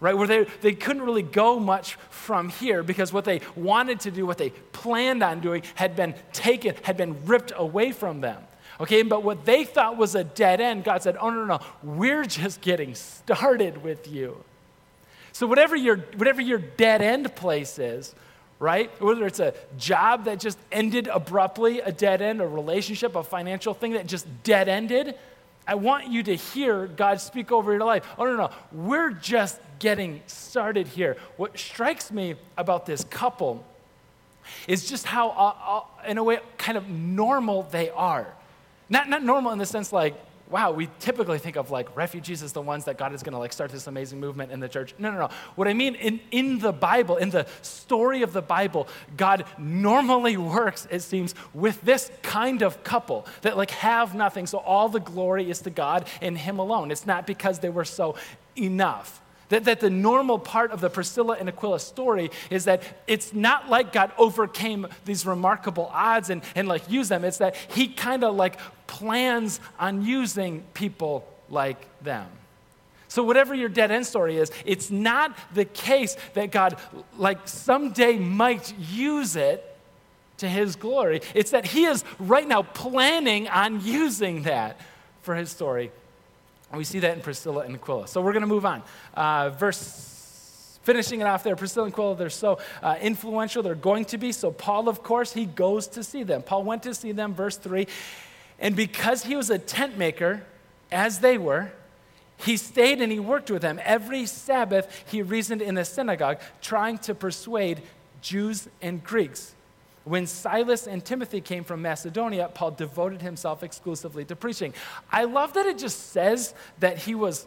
right? 0.00 0.16
Where 0.16 0.26
they, 0.26 0.44
they 0.62 0.72
couldn't 0.72 1.02
really 1.02 1.22
go 1.22 1.60
much 1.60 1.94
from 2.10 2.48
here 2.48 2.82
because 2.82 3.12
what 3.12 3.24
they 3.24 3.40
wanted 3.54 4.00
to 4.00 4.10
do, 4.10 4.26
what 4.26 4.38
they 4.38 4.50
planned 4.50 5.22
on 5.22 5.40
doing, 5.40 5.62
had 5.74 5.94
been 5.94 6.14
taken, 6.32 6.74
had 6.82 6.96
been 6.96 7.24
ripped 7.26 7.52
away 7.54 7.92
from 7.92 8.20
them. 8.20 8.42
Okay, 8.80 9.02
but 9.02 9.22
what 9.22 9.44
they 9.44 9.64
thought 9.64 9.96
was 9.96 10.14
a 10.14 10.24
dead 10.24 10.60
end, 10.60 10.84
God 10.84 11.02
said, 11.02 11.16
Oh, 11.20 11.30
no, 11.30 11.44
no, 11.44 11.58
no, 11.58 11.60
we're 11.82 12.24
just 12.24 12.60
getting 12.60 12.94
started 12.94 13.82
with 13.82 14.08
you. 14.08 14.42
So, 15.32 15.46
whatever 15.46 15.76
your, 15.76 15.96
whatever 16.16 16.40
your 16.40 16.58
dead 16.58 17.02
end 17.02 17.34
place 17.34 17.78
is, 17.78 18.14
right? 18.58 18.90
Whether 19.00 19.26
it's 19.26 19.40
a 19.40 19.54
job 19.76 20.24
that 20.24 20.40
just 20.40 20.58
ended 20.70 21.08
abruptly, 21.08 21.80
a 21.80 21.90
dead 21.90 22.22
end, 22.22 22.40
a 22.40 22.46
relationship, 22.46 23.16
a 23.16 23.22
financial 23.22 23.74
thing 23.74 23.92
that 23.92 24.06
just 24.06 24.26
dead 24.42 24.68
ended, 24.68 25.16
I 25.66 25.76
want 25.76 26.08
you 26.08 26.22
to 26.24 26.34
hear 26.34 26.86
God 26.86 27.20
speak 27.20 27.52
over 27.52 27.72
your 27.72 27.84
life. 27.84 28.04
Oh, 28.18 28.24
no, 28.24 28.36
no, 28.36 28.50
we're 28.72 29.10
just 29.10 29.60
getting 29.78 30.22
started 30.26 30.86
here. 30.86 31.16
What 31.36 31.58
strikes 31.58 32.10
me 32.10 32.36
about 32.56 32.86
this 32.86 33.04
couple 33.04 33.64
is 34.66 34.88
just 34.88 35.06
how, 35.06 35.30
uh, 35.30 35.54
uh, 35.78 36.08
in 36.08 36.18
a 36.18 36.24
way, 36.24 36.40
kind 36.58 36.76
of 36.76 36.88
normal 36.88 37.62
they 37.64 37.90
are. 37.90 38.34
Not, 38.92 39.08
not 39.08 39.22
normal 39.24 39.52
in 39.52 39.58
the 39.58 39.64
sense 39.64 39.90
like, 39.90 40.14
wow, 40.50 40.70
we 40.70 40.90
typically 41.00 41.38
think 41.38 41.56
of 41.56 41.70
like 41.70 41.96
refugees 41.96 42.42
as 42.42 42.52
the 42.52 42.60
ones 42.60 42.84
that 42.84 42.98
God 42.98 43.14
is 43.14 43.22
going 43.22 43.32
to 43.32 43.38
like 43.38 43.54
start 43.54 43.72
this 43.72 43.86
amazing 43.86 44.20
movement 44.20 44.52
in 44.52 44.60
the 44.60 44.68
church. 44.68 44.94
No, 44.98 45.10
no, 45.10 45.18
no. 45.18 45.28
What 45.54 45.66
I 45.66 45.72
mean 45.72 45.94
in, 45.94 46.20
in 46.30 46.58
the 46.58 46.74
Bible, 46.74 47.16
in 47.16 47.30
the 47.30 47.46
story 47.62 48.20
of 48.20 48.34
the 48.34 48.42
Bible, 48.42 48.86
God 49.16 49.46
normally 49.56 50.36
works, 50.36 50.86
it 50.90 51.00
seems, 51.00 51.34
with 51.54 51.80
this 51.80 52.10
kind 52.20 52.60
of 52.60 52.84
couple 52.84 53.26
that 53.40 53.56
like 53.56 53.70
have 53.70 54.14
nothing. 54.14 54.46
So 54.46 54.58
all 54.58 54.90
the 54.90 55.00
glory 55.00 55.50
is 55.50 55.62
to 55.62 55.70
God 55.70 56.06
and 56.20 56.36
Him 56.36 56.58
alone. 56.58 56.90
It's 56.90 57.06
not 57.06 57.26
because 57.26 57.60
they 57.60 57.70
were 57.70 57.86
so 57.86 58.16
enough. 58.58 59.22
That, 59.52 59.64
that 59.64 59.80
the 59.80 59.90
normal 59.90 60.38
part 60.38 60.70
of 60.70 60.80
the 60.80 60.88
Priscilla 60.88 61.36
and 61.38 61.46
Aquila 61.46 61.78
story 61.78 62.30
is 62.48 62.64
that 62.64 62.82
it's 63.06 63.34
not 63.34 63.68
like 63.68 63.92
God 63.92 64.10
overcame 64.16 64.86
these 65.04 65.26
remarkable 65.26 65.90
odds 65.92 66.30
and, 66.30 66.40
and 66.54 66.66
like 66.66 66.90
used 66.90 67.10
them. 67.10 67.22
It's 67.22 67.36
that 67.36 67.54
he 67.56 67.88
kind 67.88 68.24
of 68.24 68.34
like 68.34 68.58
plans 68.86 69.60
on 69.78 70.06
using 70.06 70.62
people 70.72 71.28
like 71.50 71.76
them. 72.00 72.26
So, 73.08 73.22
whatever 73.22 73.54
your 73.54 73.68
dead 73.68 73.90
end 73.90 74.06
story 74.06 74.38
is, 74.38 74.50
it's 74.64 74.90
not 74.90 75.36
the 75.52 75.66
case 75.66 76.16
that 76.32 76.50
God, 76.50 76.78
like, 77.18 77.46
someday 77.46 78.18
might 78.18 78.72
use 78.78 79.36
it 79.36 79.62
to 80.38 80.48
his 80.48 80.76
glory. 80.76 81.20
It's 81.34 81.50
that 81.50 81.66
he 81.66 81.84
is 81.84 82.04
right 82.18 82.48
now 82.48 82.62
planning 82.62 83.48
on 83.48 83.84
using 83.84 84.44
that 84.44 84.80
for 85.20 85.34
his 85.34 85.50
story 85.50 85.92
and 86.72 86.78
we 86.78 86.84
see 86.84 86.98
that 87.00 87.14
in 87.14 87.22
Priscilla 87.22 87.60
and 87.60 87.74
Aquila. 87.76 88.08
So 88.08 88.20
we're 88.20 88.32
going 88.32 88.40
to 88.40 88.48
move 88.48 88.66
on. 88.66 88.82
Uh, 89.14 89.50
verse, 89.50 90.78
finishing 90.82 91.20
it 91.20 91.24
off 91.24 91.44
there, 91.44 91.54
Priscilla 91.54 91.84
and 91.84 91.94
Aquila, 91.94 92.16
they're 92.16 92.30
so 92.30 92.58
uh, 92.82 92.96
influential. 93.00 93.62
They're 93.62 93.74
going 93.74 94.06
to 94.06 94.18
be. 94.18 94.32
So 94.32 94.50
Paul, 94.50 94.88
of 94.88 95.02
course, 95.02 95.32
he 95.32 95.44
goes 95.46 95.86
to 95.88 96.02
see 96.02 96.22
them. 96.22 96.42
Paul 96.42 96.64
went 96.64 96.82
to 96.84 96.94
see 96.94 97.12
them, 97.12 97.34
verse 97.34 97.58
3. 97.58 97.86
And 98.58 98.74
because 98.74 99.22
he 99.22 99.36
was 99.36 99.50
a 99.50 99.58
tent 99.58 99.98
maker, 99.98 100.44
as 100.90 101.20
they 101.20 101.38
were, 101.38 101.72
He 102.44 102.56
stayed 102.56 103.00
and 103.00 103.12
he 103.12 103.20
worked 103.20 103.50
with 103.50 103.62
them. 103.62 103.80
Every 103.84 104.26
Sabbath, 104.26 105.04
he 105.06 105.22
reasoned 105.22 105.62
in 105.62 105.76
the 105.76 105.84
synagogue, 105.84 106.40
trying 106.60 106.98
to 106.98 107.14
persuade 107.14 107.82
Jews 108.20 108.68
and 108.80 109.02
Greeks. 109.02 109.54
When 110.04 110.26
Silas 110.26 110.86
and 110.86 111.04
Timothy 111.04 111.40
came 111.40 111.62
from 111.62 111.82
Macedonia, 111.82 112.50
Paul 112.52 112.72
devoted 112.72 113.22
himself 113.22 113.62
exclusively 113.62 114.24
to 114.24 114.36
preaching. 114.36 114.74
I 115.10 115.24
love 115.24 115.54
that 115.54 115.66
it 115.66 115.78
just 115.78 116.10
says 116.10 116.54
that 116.80 116.98
he 116.98 117.14
was 117.14 117.46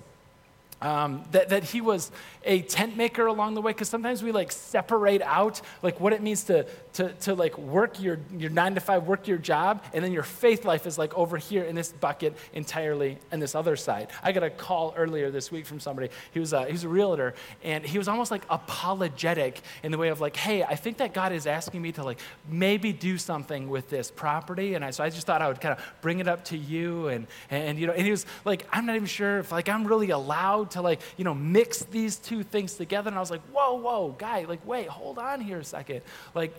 um, 0.81 1.23
that, 1.31 1.49
that 1.49 1.63
he 1.63 1.81
was 1.81 2.11
a 2.43 2.61
tent 2.61 2.97
maker 2.97 3.27
along 3.27 3.55
the 3.55 3.61
way 3.61 3.71
because 3.71 3.89
sometimes 3.89 4.21
we 4.21 4.31
like 4.31 4.51
separate 4.51 5.21
out 5.21 5.61
like 5.81 5.99
what 5.99 6.13
it 6.13 6.21
means 6.21 6.43
to, 6.45 6.67
to, 6.95 7.09
to 7.13 7.35
like 7.35 7.57
work 7.57 7.99
your, 7.99 8.19
your 8.37 8.49
nine 8.49 8.75
to 8.75 8.81
five 8.81 9.07
work 9.07 9.27
your 9.27 9.37
job 9.37 9.83
and 9.93 10.03
then 10.03 10.11
your 10.11 10.23
faith 10.23 10.65
life 10.65 10.85
is 10.85 10.97
like 10.97 11.13
over 11.13 11.37
here 11.37 11.63
in 11.63 11.75
this 11.75 11.91
bucket 11.91 12.35
entirely 12.53 13.17
and 13.31 13.41
this 13.41 13.55
other 13.55 13.75
side 13.75 14.09
i 14.23 14.31
got 14.31 14.43
a 14.43 14.49
call 14.49 14.93
earlier 14.97 15.29
this 15.31 15.51
week 15.51 15.65
from 15.65 15.79
somebody 15.79 16.09
he 16.31 16.39
was 16.39 16.53
a, 16.53 16.65
he 16.65 16.71
was 16.71 16.83
a 16.83 16.89
realtor 16.89 17.33
and 17.63 17.85
he 17.85 17.97
was 17.97 18.07
almost 18.07 18.31
like 18.31 18.43
apologetic 18.49 19.61
in 19.83 19.91
the 19.91 19.97
way 19.97 20.09
of 20.09 20.21
like 20.21 20.35
hey 20.35 20.63
i 20.63 20.75
think 20.75 20.97
that 20.97 21.13
god 21.13 21.31
is 21.31 21.47
asking 21.47 21.81
me 21.81 21.91
to 21.91 22.03
like 22.03 22.19
maybe 22.49 22.93
do 22.93 23.17
something 23.17 23.69
with 23.69 23.89
this 23.89 24.11
property 24.11 24.73
and 24.73 24.83
I, 24.83 24.91
so 24.91 25.03
i 25.03 25.09
just 25.09 25.27
thought 25.27 25.41
i 25.41 25.47
would 25.47 25.61
kind 25.61 25.77
of 25.77 25.85
bring 26.01 26.19
it 26.19 26.27
up 26.27 26.45
to 26.45 26.57
you 26.57 27.07
and, 27.07 27.27
and 27.49 27.79
you 27.79 27.87
know 27.87 27.93
and 27.93 28.03
he 28.03 28.11
was 28.11 28.25
like 28.43 28.67
i'm 28.71 28.85
not 28.85 28.95
even 28.95 29.07
sure 29.07 29.39
if 29.39 29.51
like 29.51 29.69
i'm 29.69 29.85
really 29.85 30.09
allowed 30.11 30.71
to 30.71 30.81
like, 30.81 31.01
you 31.17 31.23
know, 31.23 31.33
mix 31.33 31.83
these 31.83 32.17
two 32.17 32.43
things 32.43 32.75
together. 32.75 33.09
And 33.09 33.17
I 33.17 33.19
was 33.19 33.31
like, 33.31 33.41
whoa, 33.51 33.75
whoa, 33.75 34.15
guy, 34.17 34.45
like, 34.45 34.65
wait, 34.65 34.87
hold 34.87 35.17
on 35.17 35.41
here 35.41 35.59
a 35.59 35.63
second. 35.63 36.01
Like, 36.33 36.55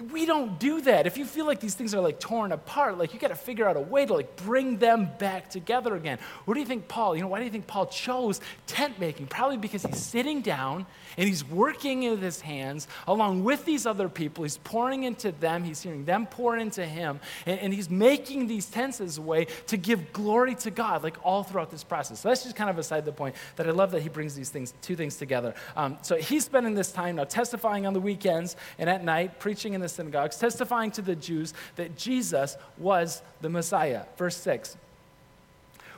we 0.00 0.26
don't 0.26 0.58
do 0.58 0.80
that. 0.82 1.06
If 1.06 1.16
you 1.16 1.24
feel 1.24 1.46
like 1.46 1.60
these 1.60 1.74
things 1.74 1.94
are 1.94 2.00
like 2.00 2.20
torn 2.20 2.52
apart, 2.52 2.98
like 2.98 3.12
you 3.14 3.20
got 3.20 3.28
to 3.28 3.34
figure 3.36 3.68
out 3.68 3.76
a 3.76 3.80
way 3.80 4.06
to 4.06 4.14
like 4.14 4.36
bring 4.36 4.78
them 4.78 5.10
back 5.18 5.50
together 5.50 5.94
again. 5.94 6.18
What 6.44 6.54
do 6.54 6.60
you 6.60 6.66
think 6.66 6.88
Paul, 6.88 7.16
you 7.16 7.22
know, 7.22 7.28
why 7.28 7.38
do 7.38 7.44
you 7.44 7.50
think 7.50 7.66
Paul 7.66 7.86
chose 7.86 8.40
tent 8.66 8.98
making? 8.98 9.26
Probably 9.26 9.56
because 9.56 9.82
he's 9.82 9.98
sitting 9.98 10.40
down 10.40 10.86
and 11.16 11.28
he's 11.28 11.44
working 11.44 12.08
with 12.08 12.22
his 12.22 12.40
hands 12.40 12.86
along 13.06 13.44
with 13.44 13.64
these 13.64 13.86
other 13.86 14.08
people. 14.08 14.44
He's 14.44 14.58
pouring 14.58 15.04
into 15.04 15.32
them, 15.32 15.64
he's 15.64 15.82
hearing 15.82 16.04
them 16.04 16.26
pour 16.26 16.56
into 16.56 16.84
him, 16.86 17.20
and, 17.46 17.58
and 17.60 17.74
he's 17.74 17.90
making 17.90 18.46
these 18.46 18.66
tents 18.66 19.00
as 19.00 19.18
a 19.18 19.22
way 19.22 19.46
to 19.66 19.76
give 19.76 20.12
glory 20.12 20.54
to 20.56 20.70
God, 20.70 21.02
like 21.02 21.16
all 21.24 21.42
throughout 21.42 21.70
this 21.70 21.84
process. 21.84 22.20
So 22.20 22.28
that's 22.28 22.44
just 22.44 22.56
kind 22.56 22.70
of 22.70 22.78
aside 22.78 23.04
the 23.04 23.12
point 23.12 23.34
that 23.56 23.66
I 23.66 23.70
love 23.70 23.90
that 23.92 24.02
he 24.02 24.08
brings 24.08 24.34
these 24.34 24.50
things, 24.50 24.74
two 24.82 24.96
things 24.96 25.16
together. 25.16 25.54
Um, 25.76 25.98
so 26.02 26.16
he's 26.16 26.44
spending 26.44 26.74
this 26.74 26.92
time 26.92 27.16
now 27.16 27.24
testifying 27.24 27.86
on 27.86 27.92
the 27.92 28.00
weekends 28.00 28.56
and 28.78 28.88
at 28.88 29.04
night, 29.04 29.38
preaching 29.40 29.74
in 29.74 29.80
the 29.80 29.87
synagogues, 29.88 30.36
testifying 30.36 30.90
to 30.92 31.02
the 31.02 31.16
Jews 31.16 31.54
that 31.76 31.96
Jesus 31.96 32.56
was 32.76 33.22
the 33.40 33.48
Messiah. 33.48 34.04
Verse 34.16 34.36
6. 34.36 34.76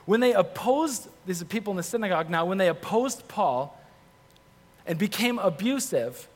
When 0.05 0.19
they 0.19 0.33
opposed, 0.33 1.07
these 1.25 1.41
are 1.41 1.45
people 1.45 1.71
in 1.71 1.77
the 1.77 1.83
synagogue 1.83 2.29
now, 2.29 2.45
when 2.45 2.57
they 2.57 2.69
opposed 2.69 3.27
Paul, 3.27 3.77
and 4.85 4.97
became 4.97 5.37
abusive, 5.37 6.27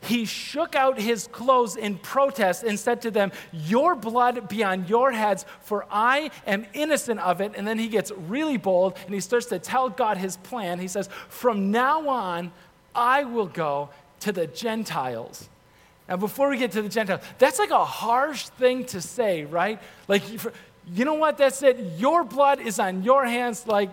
he 0.00 0.24
shook 0.24 0.76
out 0.76 1.00
his 1.00 1.26
clothes 1.26 1.76
in 1.76 1.98
protest 1.98 2.62
and 2.62 2.78
said 2.78 3.02
to 3.02 3.10
them, 3.10 3.32
Your 3.52 3.96
blood 3.96 4.48
be 4.48 4.62
on 4.62 4.86
your 4.86 5.10
heads, 5.10 5.44
for 5.62 5.86
I 5.90 6.30
am 6.46 6.66
innocent 6.72 7.20
of 7.20 7.40
it. 7.40 7.52
And 7.56 7.66
then 7.66 7.78
he 7.78 7.88
gets 7.88 8.12
really 8.12 8.58
bold 8.58 8.96
and 9.06 9.14
he 9.14 9.20
starts 9.20 9.46
to 9.46 9.58
tell 9.58 9.88
God 9.88 10.16
his 10.16 10.36
plan. 10.36 10.78
He 10.78 10.88
says, 10.88 11.08
From 11.28 11.72
now 11.72 12.08
on, 12.08 12.52
I 12.94 13.24
will 13.24 13.46
go 13.46 13.90
to 14.20 14.32
the 14.32 14.46
Gentiles. 14.46 15.48
Now, 16.08 16.16
before 16.16 16.48
we 16.48 16.56
get 16.56 16.72
to 16.72 16.82
the 16.82 16.88
Gentiles, 16.88 17.20
that's 17.38 17.58
like 17.58 17.70
a 17.70 17.84
harsh 17.84 18.48
thing 18.48 18.84
to 18.86 19.00
say, 19.00 19.44
right? 19.44 19.78
Like, 20.08 20.22
you 20.92 21.04
know 21.04 21.14
what? 21.14 21.36
That's 21.36 21.62
it. 21.62 21.78
Your 21.98 22.24
blood 22.24 22.60
is 22.60 22.78
on 22.78 23.02
your 23.02 23.26
hands. 23.26 23.66
Like, 23.66 23.90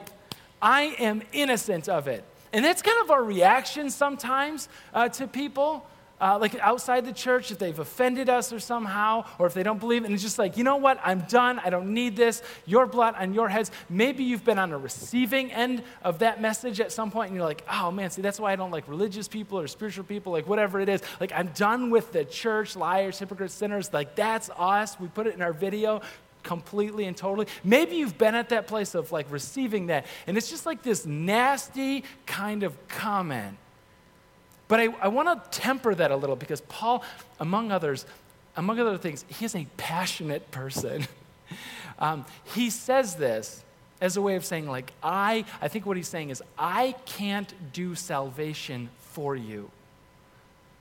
I 0.61 0.95
am 0.99 1.21
innocent 1.33 1.89
of 1.89 2.07
it. 2.07 2.23
And 2.53 2.63
that's 2.63 2.81
kind 2.81 2.97
of 3.03 3.11
our 3.11 3.21
reaction 3.21 3.89
sometimes 3.89 4.69
uh, 4.93 5.09
to 5.09 5.27
people. 5.27 5.85
Uh, 6.19 6.37
like 6.39 6.55
outside 6.59 7.05
the 7.05 7.11
church, 7.11 7.51
if 7.51 7.59
they've 7.59 7.77
offended 7.77 8.29
us 8.29 8.53
or 8.53 8.59
somehow, 8.59 9.25
or 9.37 9.47
if 9.47 9.53
they 9.53 9.63
don't 9.63 9.79
believe, 9.79 10.05
and 10.05 10.13
it's 10.13 10.23
just 10.23 10.39
like, 10.39 10.55
you 10.55 10.63
know 10.63 10.77
what, 10.77 10.97
I'm 11.03 11.19
done, 11.21 11.59
I 11.59 11.69
don't 11.69 11.93
need 11.93 12.15
this, 12.15 12.41
your 12.65 12.85
blood 12.85 13.15
on 13.17 13.33
your 13.33 13.49
heads. 13.49 13.69
Maybe 13.89 14.23
you've 14.23 14.45
been 14.45 14.57
on 14.57 14.71
a 14.71 14.77
receiving 14.77 15.51
end 15.51 15.83
of 16.03 16.19
that 16.19 16.41
message 16.41 16.79
at 16.79 16.93
some 16.93 17.11
point, 17.11 17.31
and 17.31 17.35
you're 17.35 17.45
like, 17.45 17.65
oh 17.69 17.91
man, 17.91 18.09
see, 18.11 18.21
that's 18.21 18.39
why 18.39 18.53
I 18.53 18.55
don't 18.55 18.71
like 18.71 18.87
religious 18.87 19.27
people 19.27 19.59
or 19.59 19.67
spiritual 19.67 20.05
people, 20.05 20.31
like 20.31 20.47
whatever 20.47 20.79
it 20.79 20.87
is. 20.87 21.01
Like, 21.19 21.33
I'm 21.33 21.49
done 21.49 21.89
with 21.89 22.13
the 22.13 22.23
church, 22.23 22.77
liars, 22.77 23.19
hypocrites, 23.19 23.53
sinners. 23.53 23.91
Like, 23.91 24.15
that's 24.15 24.49
us. 24.57 24.97
We 24.97 25.07
put 25.07 25.27
it 25.27 25.35
in 25.35 25.41
our 25.41 25.53
video 25.53 26.01
completely 26.43 27.05
and 27.05 27.17
totally. 27.17 27.47
Maybe 27.63 27.97
you've 27.97 28.17
been 28.17 28.35
at 28.35 28.49
that 28.49 28.67
place 28.67 28.95
of 28.95 29.11
like 29.11 29.29
receiving 29.29 29.87
that, 29.87 30.05
and 30.27 30.37
it's 30.37 30.49
just 30.49 30.65
like 30.65 30.81
this 30.81 31.05
nasty 31.05 32.05
kind 32.25 32.63
of 32.63 32.87
comment. 32.87 33.57
But 34.67 34.79
I, 34.79 34.85
I 35.01 35.07
want 35.07 35.51
to 35.51 35.59
temper 35.59 35.93
that 35.95 36.11
a 36.11 36.15
little 36.15 36.35
because 36.35 36.61
Paul, 36.61 37.03
among 37.39 37.71
others, 37.71 38.05
among 38.55 38.79
other 38.79 38.97
things, 38.97 39.25
he 39.27 39.45
is 39.45 39.55
a 39.55 39.67
passionate 39.77 40.49
person. 40.51 41.07
um, 41.99 42.25
he 42.55 42.69
says 42.69 43.15
this 43.15 43.63
as 44.01 44.17
a 44.17 44.21
way 44.21 44.35
of 44.35 44.45
saying, 44.45 44.67
like, 44.67 44.91
I, 45.03 45.45
I 45.61 45.67
think 45.67 45.85
what 45.85 45.97
he's 45.97 46.07
saying 46.07 46.29
is, 46.29 46.41
I 46.57 46.95
can't 47.05 47.53
do 47.73 47.95
salvation 47.95 48.89
for 48.99 49.35
you. 49.35 49.69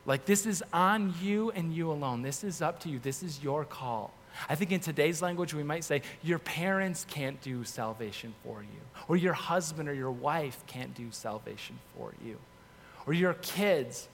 Like, 0.06 0.26
this 0.26 0.46
is 0.46 0.62
on 0.72 1.14
you 1.22 1.50
and 1.52 1.74
you 1.74 1.90
alone. 1.90 2.22
This 2.22 2.44
is 2.44 2.60
up 2.60 2.80
to 2.80 2.88
you. 2.88 2.98
This 2.98 3.22
is 3.22 3.42
your 3.42 3.64
call. 3.64 4.12
I 4.48 4.54
think 4.54 4.72
in 4.72 4.80
today's 4.80 5.22
language, 5.22 5.54
we 5.54 5.62
might 5.62 5.84
say, 5.84 6.02
your 6.22 6.38
parents 6.38 7.06
can't 7.08 7.40
do 7.40 7.64
salvation 7.64 8.34
for 8.42 8.62
you, 8.62 8.80
or 9.08 9.16
your 9.16 9.32
husband 9.32 9.88
or 9.88 9.94
your 9.94 10.10
wife 10.10 10.62
can't 10.66 10.94
do 10.94 11.08
salvation 11.10 11.78
for 11.96 12.12
you, 12.24 12.36
or 13.06 13.12
your 13.12 13.34
kids, 13.34 14.08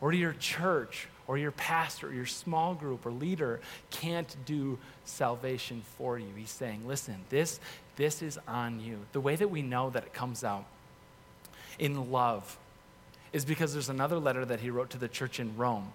or 0.00 0.12
your 0.12 0.32
church, 0.32 1.08
or 1.26 1.38
your 1.38 1.52
pastor, 1.52 2.08
or 2.08 2.12
your 2.12 2.26
small 2.26 2.74
group 2.74 3.06
or 3.06 3.10
leader 3.10 3.60
can't 3.90 4.36
do 4.44 4.78
salvation 5.04 5.82
for 5.96 6.18
you. 6.18 6.28
He's 6.36 6.50
saying, 6.50 6.86
listen, 6.86 7.16
this, 7.30 7.60
this 7.96 8.22
is 8.22 8.38
on 8.46 8.80
you. 8.80 8.98
The 9.12 9.20
way 9.20 9.36
that 9.36 9.48
we 9.48 9.62
know 9.62 9.90
that 9.90 10.04
it 10.04 10.12
comes 10.12 10.44
out 10.44 10.64
in 11.78 12.10
love 12.10 12.58
is 13.32 13.44
because 13.44 13.72
there's 13.72 13.88
another 13.88 14.18
letter 14.18 14.44
that 14.44 14.60
he 14.60 14.70
wrote 14.70 14.90
to 14.90 14.98
the 14.98 15.08
church 15.08 15.40
in 15.40 15.56
Rome 15.56 15.92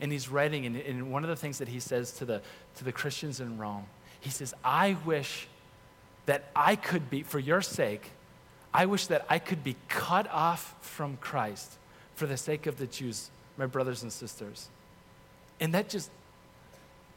and 0.00 0.10
he's 0.10 0.28
writing, 0.28 0.66
and, 0.66 0.76
and 0.76 1.12
one 1.12 1.22
of 1.22 1.30
the 1.30 1.36
things 1.36 1.58
that 1.58 1.68
he 1.68 1.78
says 1.78 2.10
to 2.14 2.24
the, 2.24 2.42
to 2.76 2.84
the 2.84 2.90
Christians 2.90 3.40
in 3.40 3.56
Rome, 3.56 3.84
he 4.20 4.30
says, 4.30 4.52
I 4.64 4.96
wish 5.04 5.46
that 6.26 6.50
I 6.56 6.74
could 6.74 7.08
be, 7.08 7.22
for 7.22 7.38
your 7.38 7.62
sake, 7.62 8.10
I 8.74 8.86
wish 8.86 9.06
that 9.08 9.26
I 9.28 9.38
could 9.38 9.62
be 9.62 9.76
cut 9.88 10.30
off 10.30 10.74
from 10.80 11.16
Christ 11.18 11.72
for 12.14 12.26
the 12.26 12.36
sake 12.36 12.66
of 12.66 12.78
the 12.78 12.86
Jews, 12.86 13.30
my 13.56 13.66
brothers 13.66 14.02
and 14.02 14.12
sisters. 14.12 14.68
And 15.60 15.74
that 15.74 15.88
just, 15.88 16.10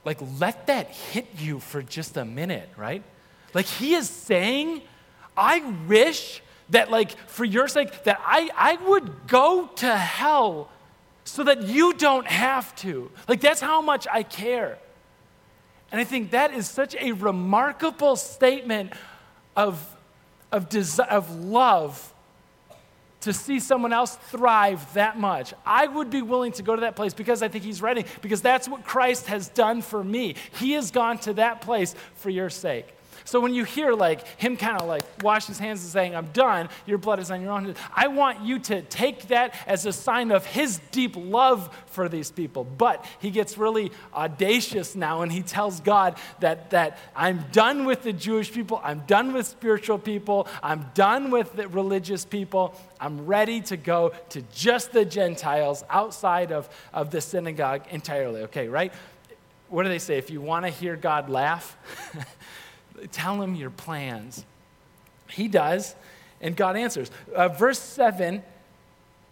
like, 0.03 0.19
let 0.39 0.67
that 0.67 0.87
hit 0.89 1.27
you 1.37 1.59
for 1.59 1.81
just 1.81 2.17
a 2.17 2.25
minute, 2.25 2.69
right? 2.77 3.03
Like, 3.53 3.65
he 3.65 3.95
is 3.95 4.09
saying, 4.09 4.81
I 5.37 5.59
wish 5.87 6.41
that, 6.69 6.91
like, 6.91 7.17
for 7.27 7.45
your 7.45 7.67
sake, 7.67 8.03
that 8.03 8.19
I, 8.25 8.49
I 8.55 8.75
would 8.87 9.27
go 9.27 9.67
to 9.77 9.95
hell 9.95 10.69
so 11.23 11.43
that 11.43 11.63
you 11.63 11.93
don't 11.93 12.27
have 12.27 12.75
to. 12.77 13.09
Like, 13.27 13.41
that's 13.41 13.61
how 13.61 13.81
much 13.81 14.07
I 14.11 14.23
care. 14.23 14.77
And 15.91 16.01
I 16.01 16.03
think 16.03 16.31
that 16.31 16.53
is 16.53 16.69
such 16.69 16.95
a 16.95 17.13
remarkable 17.13 18.15
statement 18.15 18.93
of, 19.55 19.94
of, 20.51 20.73
of 20.99 21.43
love 21.43 22.13
to 23.21 23.33
see 23.33 23.59
someone 23.59 23.91
else 23.91 24.15
thrive 24.15 24.93
that 24.93 25.17
much. 25.17 25.53
I 25.65 25.87
would 25.87 26.11
be 26.11 26.21
willing 26.21 26.51
to 26.53 26.63
go 26.63 26.75
to 26.75 26.81
that 26.81 26.95
place 26.95 27.13
because 27.13 27.41
I 27.41 27.47
think 27.47 27.63
he's 27.63 27.81
ready, 27.81 28.05
because 28.21 28.41
that's 28.41 28.67
what 28.67 28.83
Christ 28.83 29.25
has 29.27 29.49
done 29.49 29.81
for 29.81 30.03
me. 30.03 30.35
He 30.59 30.73
has 30.73 30.91
gone 30.91 31.17
to 31.19 31.33
that 31.33 31.61
place 31.61 31.95
for 32.13 32.29
your 32.29 32.51
sake. 32.51 32.87
So 33.25 33.39
when 33.39 33.53
you 33.53 33.63
hear 33.63 33.93
like 33.93 34.25
him 34.39 34.55
kind 34.55 34.79
of 34.79 34.87
like 34.87 35.03
wash 35.23 35.47
his 35.47 35.57
hands 35.57 35.81
and 35.81 35.91
saying, 35.91 36.15
I'm 36.15 36.27
done, 36.27 36.69
your 36.85 36.99
blood 36.99 37.19
is 37.19 37.31
on 37.31 37.41
your 37.41 37.51
own, 37.51 37.75
I 37.93 38.07
want 38.07 38.41
you 38.41 38.59
to 38.59 38.83
take 38.83 39.27
that 39.29 39.55
as 39.65 39.85
a 39.85 39.91
sign 39.91 40.31
of 40.31 40.45
his 40.45 40.79
deep 40.91 41.15
love 41.17 41.75
for 41.87 42.07
these 42.07 42.31
people. 42.31 42.63
But 42.63 43.03
he 43.19 43.31
gets 43.31 43.57
really 43.57 43.91
audacious 44.13 44.95
now 44.95 45.23
and 45.23 45.31
he 45.31 45.41
tells 45.41 45.79
God 45.79 46.17
that, 46.39 46.69
that 46.69 46.99
I'm 47.15 47.45
done 47.51 47.85
with 47.85 48.03
the 48.03 48.13
Jewish 48.13 48.51
people, 48.51 48.79
I'm 48.83 48.99
done 49.07 49.33
with 49.33 49.47
spiritual 49.47 49.97
people, 49.97 50.47
I'm 50.61 50.85
done 50.93 51.31
with 51.31 51.53
the 51.53 51.67
religious 51.67 52.25
people. 52.25 52.75
I'm 52.99 53.25
ready 53.25 53.61
to 53.61 53.77
go 53.77 54.13
to 54.29 54.41
just 54.53 54.91
the 54.91 55.05
Gentiles 55.05 55.83
outside 55.89 56.51
of, 56.51 56.69
of 56.93 57.11
the 57.11 57.21
synagogue 57.21 57.83
entirely. 57.89 58.41
Okay, 58.43 58.67
right? 58.67 58.93
What 59.69 59.83
do 59.83 59.89
they 59.89 59.99
say? 59.99 60.17
If 60.17 60.29
you 60.29 60.41
want 60.41 60.65
to 60.65 60.71
hear 60.71 60.95
God 60.95 61.29
laugh, 61.29 61.77
Tell 63.11 63.41
him 63.41 63.55
your 63.55 63.69
plans. 63.69 64.45
He 65.29 65.47
does, 65.47 65.95
and 66.41 66.55
God 66.55 66.75
answers. 66.75 67.11
Uh, 67.33 67.49
verse 67.49 67.79
7 67.79 68.43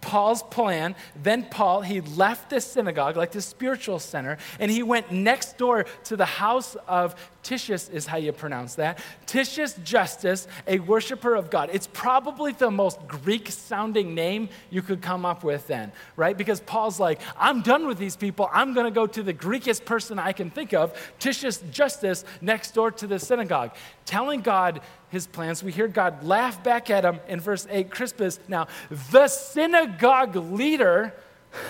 Paul's 0.04 0.44
plan. 0.44 0.96
Then 1.16 1.48
Paul, 1.50 1.82
he 1.82 2.02
left 2.02 2.50
the 2.50 2.60
synagogue, 2.60 3.16
like 3.16 3.32
the 3.32 3.42
spiritual 3.42 4.00
center, 4.00 4.38
and 4.60 4.70
he 4.70 4.84
went 4.84 5.12
next 5.12 5.58
door 5.58 5.86
to 6.06 6.18
the 6.18 6.26
house 6.26 6.76
of 6.88 7.16
Titius 7.44 7.90
is 7.90 8.08
how 8.08 8.18
you 8.18 8.32
pronounce 8.32 8.76
that. 8.76 9.00
Titius 9.26 9.76
Justus, 9.84 10.48
a 10.66 10.80
worshiper 10.80 11.36
of 11.36 11.50
God. 11.50 11.70
It's 11.74 11.88
probably 11.88 12.54
the 12.54 12.72
most 12.72 13.06
Greek 13.08 13.52
sounding 13.52 14.16
name 14.16 14.50
you 14.70 14.82
could 14.82 15.02
come 15.02 15.26
up 15.26 15.44
with 15.44 15.68
then, 15.68 15.92
right? 16.16 16.38
Because 16.38 16.62
Paul's 16.62 17.00
like, 17.00 17.20
I'm 17.38 17.62
done 17.62 17.86
with 17.86 17.98
these 17.98 18.16
people. 18.16 18.50
I'm 18.52 18.74
going 18.74 18.86
to 18.86 18.92
go 18.92 19.06
to 19.06 19.22
the 19.22 19.34
Greekest 19.34 19.84
person 19.86 20.18
I 20.18 20.32
can 20.32 20.50
think 20.50 20.74
of, 20.74 20.98
Titius 21.20 21.62
Justus, 21.70 22.24
next 22.42 22.72
door 22.72 22.92
to 22.92 23.08
the 23.08 23.20
synagogue, 23.20 23.76
telling 24.06 24.42
God 24.42 24.82
his 25.10 25.28
plans. 25.28 25.62
We 25.62 25.72
hear 25.72 25.88
God 25.88 26.24
laugh 26.24 26.64
back 26.64 26.90
at 26.90 27.04
him 27.04 27.20
in 27.28 27.40
verse 27.40 27.68
8. 27.70 27.92
Crispus, 27.92 28.40
now, 28.48 28.68
the 29.12 29.28
synagogue 29.28 30.36
leader 30.36 31.14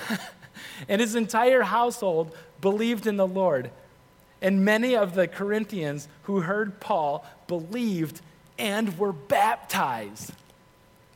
and 0.88 1.02
his 1.02 1.16
entire 1.16 1.64
household 1.64 2.36
believed 2.62 3.08
in 3.08 3.18
the 3.18 3.28
Lord. 3.28 3.72
And 4.44 4.64
many 4.64 4.96
of 4.96 5.16
the 5.16 5.28
Corinthians 5.28 6.08
who 6.24 6.42
heard 6.42 6.80
Paul 6.80 7.26
believed 7.48 8.22
and 8.60 9.00
were 9.00 9.14
baptized. 9.14 10.34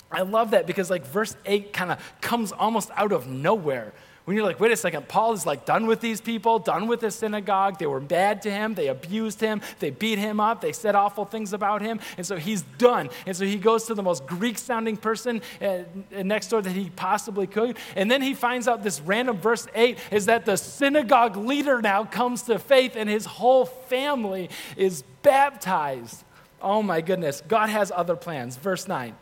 I 0.09 0.21
love 0.21 0.51
that 0.51 0.65
because, 0.65 0.89
like, 0.89 1.05
verse 1.05 1.35
8 1.45 1.73
kind 1.73 1.91
of 1.91 2.13
comes 2.21 2.51
almost 2.53 2.89
out 2.95 3.11
of 3.11 3.27
nowhere 3.27 3.93
when 4.27 4.35
you're 4.35 4.45
like, 4.45 4.59
wait 4.59 4.73
a 4.73 4.75
second, 4.75 5.07
Paul 5.07 5.31
is 5.31 5.45
like 5.45 5.63
done 5.63 5.87
with 5.87 6.01
these 6.01 6.19
people, 6.19 6.59
done 6.59 6.87
with 6.87 6.99
the 6.99 7.11
synagogue. 7.11 7.79
They 7.79 7.85
were 7.85 8.01
bad 8.01 8.41
to 8.41 8.51
him. 8.51 8.73
They 8.73 8.89
abused 8.89 9.39
him. 9.39 9.61
They 9.79 9.89
beat 9.89 10.19
him 10.19 10.41
up. 10.41 10.59
They 10.59 10.73
said 10.73 10.95
awful 10.95 11.23
things 11.23 11.53
about 11.53 11.81
him. 11.81 12.01
And 12.17 12.25
so 12.25 12.35
he's 12.35 12.63
done. 12.77 13.09
And 13.25 13.37
so 13.37 13.45
he 13.45 13.55
goes 13.55 13.85
to 13.85 13.93
the 13.93 14.03
most 14.03 14.25
Greek 14.25 14.57
sounding 14.57 14.97
person 14.97 15.41
uh, 15.61 15.83
next 16.11 16.49
door 16.49 16.61
that 16.61 16.73
he 16.73 16.89
possibly 16.89 17.47
could. 17.47 17.77
And 17.95 18.11
then 18.11 18.21
he 18.21 18.33
finds 18.33 18.67
out 18.67 18.83
this 18.83 18.99
random 18.99 19.37
verse 19.37 19.65
8 19.73 19.97
is 20.11 20.25
that 20.25 20.43
the 20.43 20.57
synagogue 20.57 21.37
leader 21.37 21.81
now 21.81 22.03
comes 22.03 22.41
to 22.43 22.59
faith 22.59 22.97
and 22.97 23.09
his 23.09 23.25
whole 23.25 23.63
family 23.63 24.49
is 24.75 25.03
baptized. 25.23 26.25
Oh 26.61 26.83
my 26.83 26.99
goodness. 26.99 27.41
God 27.47 27.69
has 27.69 27.93
other 27.95 28.17
plans. 28.17 28.57
Verse 28.57 28.89
9. 28.89 29.15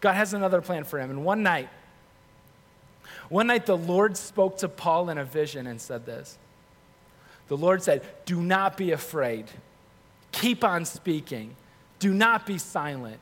God 0.00 0.14
has 0.14 0.32
another 0.32 0.62
plan 0.62 0.84
for 0.84 0.98
him. 0.98 1.10
And 1.10 1.22
one 1.22 1.42
night, 1.42 1.68
one 3.32 3.46
night, 3.46 3.64
the 3.64 3.78
Lord 3.78 4.18
spoke 4.18 4.58
to 4.58 4.68
Paul 4.68 5.08
in 5.08 5.16
a 5.16 5.24
vision 5.24 5.66
and 5.66 5.80
said 5.80 6.04
this 6.04 6.36
The 7.48 7.56
Lord 7.56 7.82
said, 7.82 8.02
Do 8.26 8.42
not 8.42 8.76
be 8.76 8.92
afraid. 8.92 9.46
Keep 10.32 10.62
on 10.62 10.84
speaking. 10.84 11.56
Do 11.98 12.12
not 12.12 12.44
be 12.44 12.58
silent, 12.58 13.20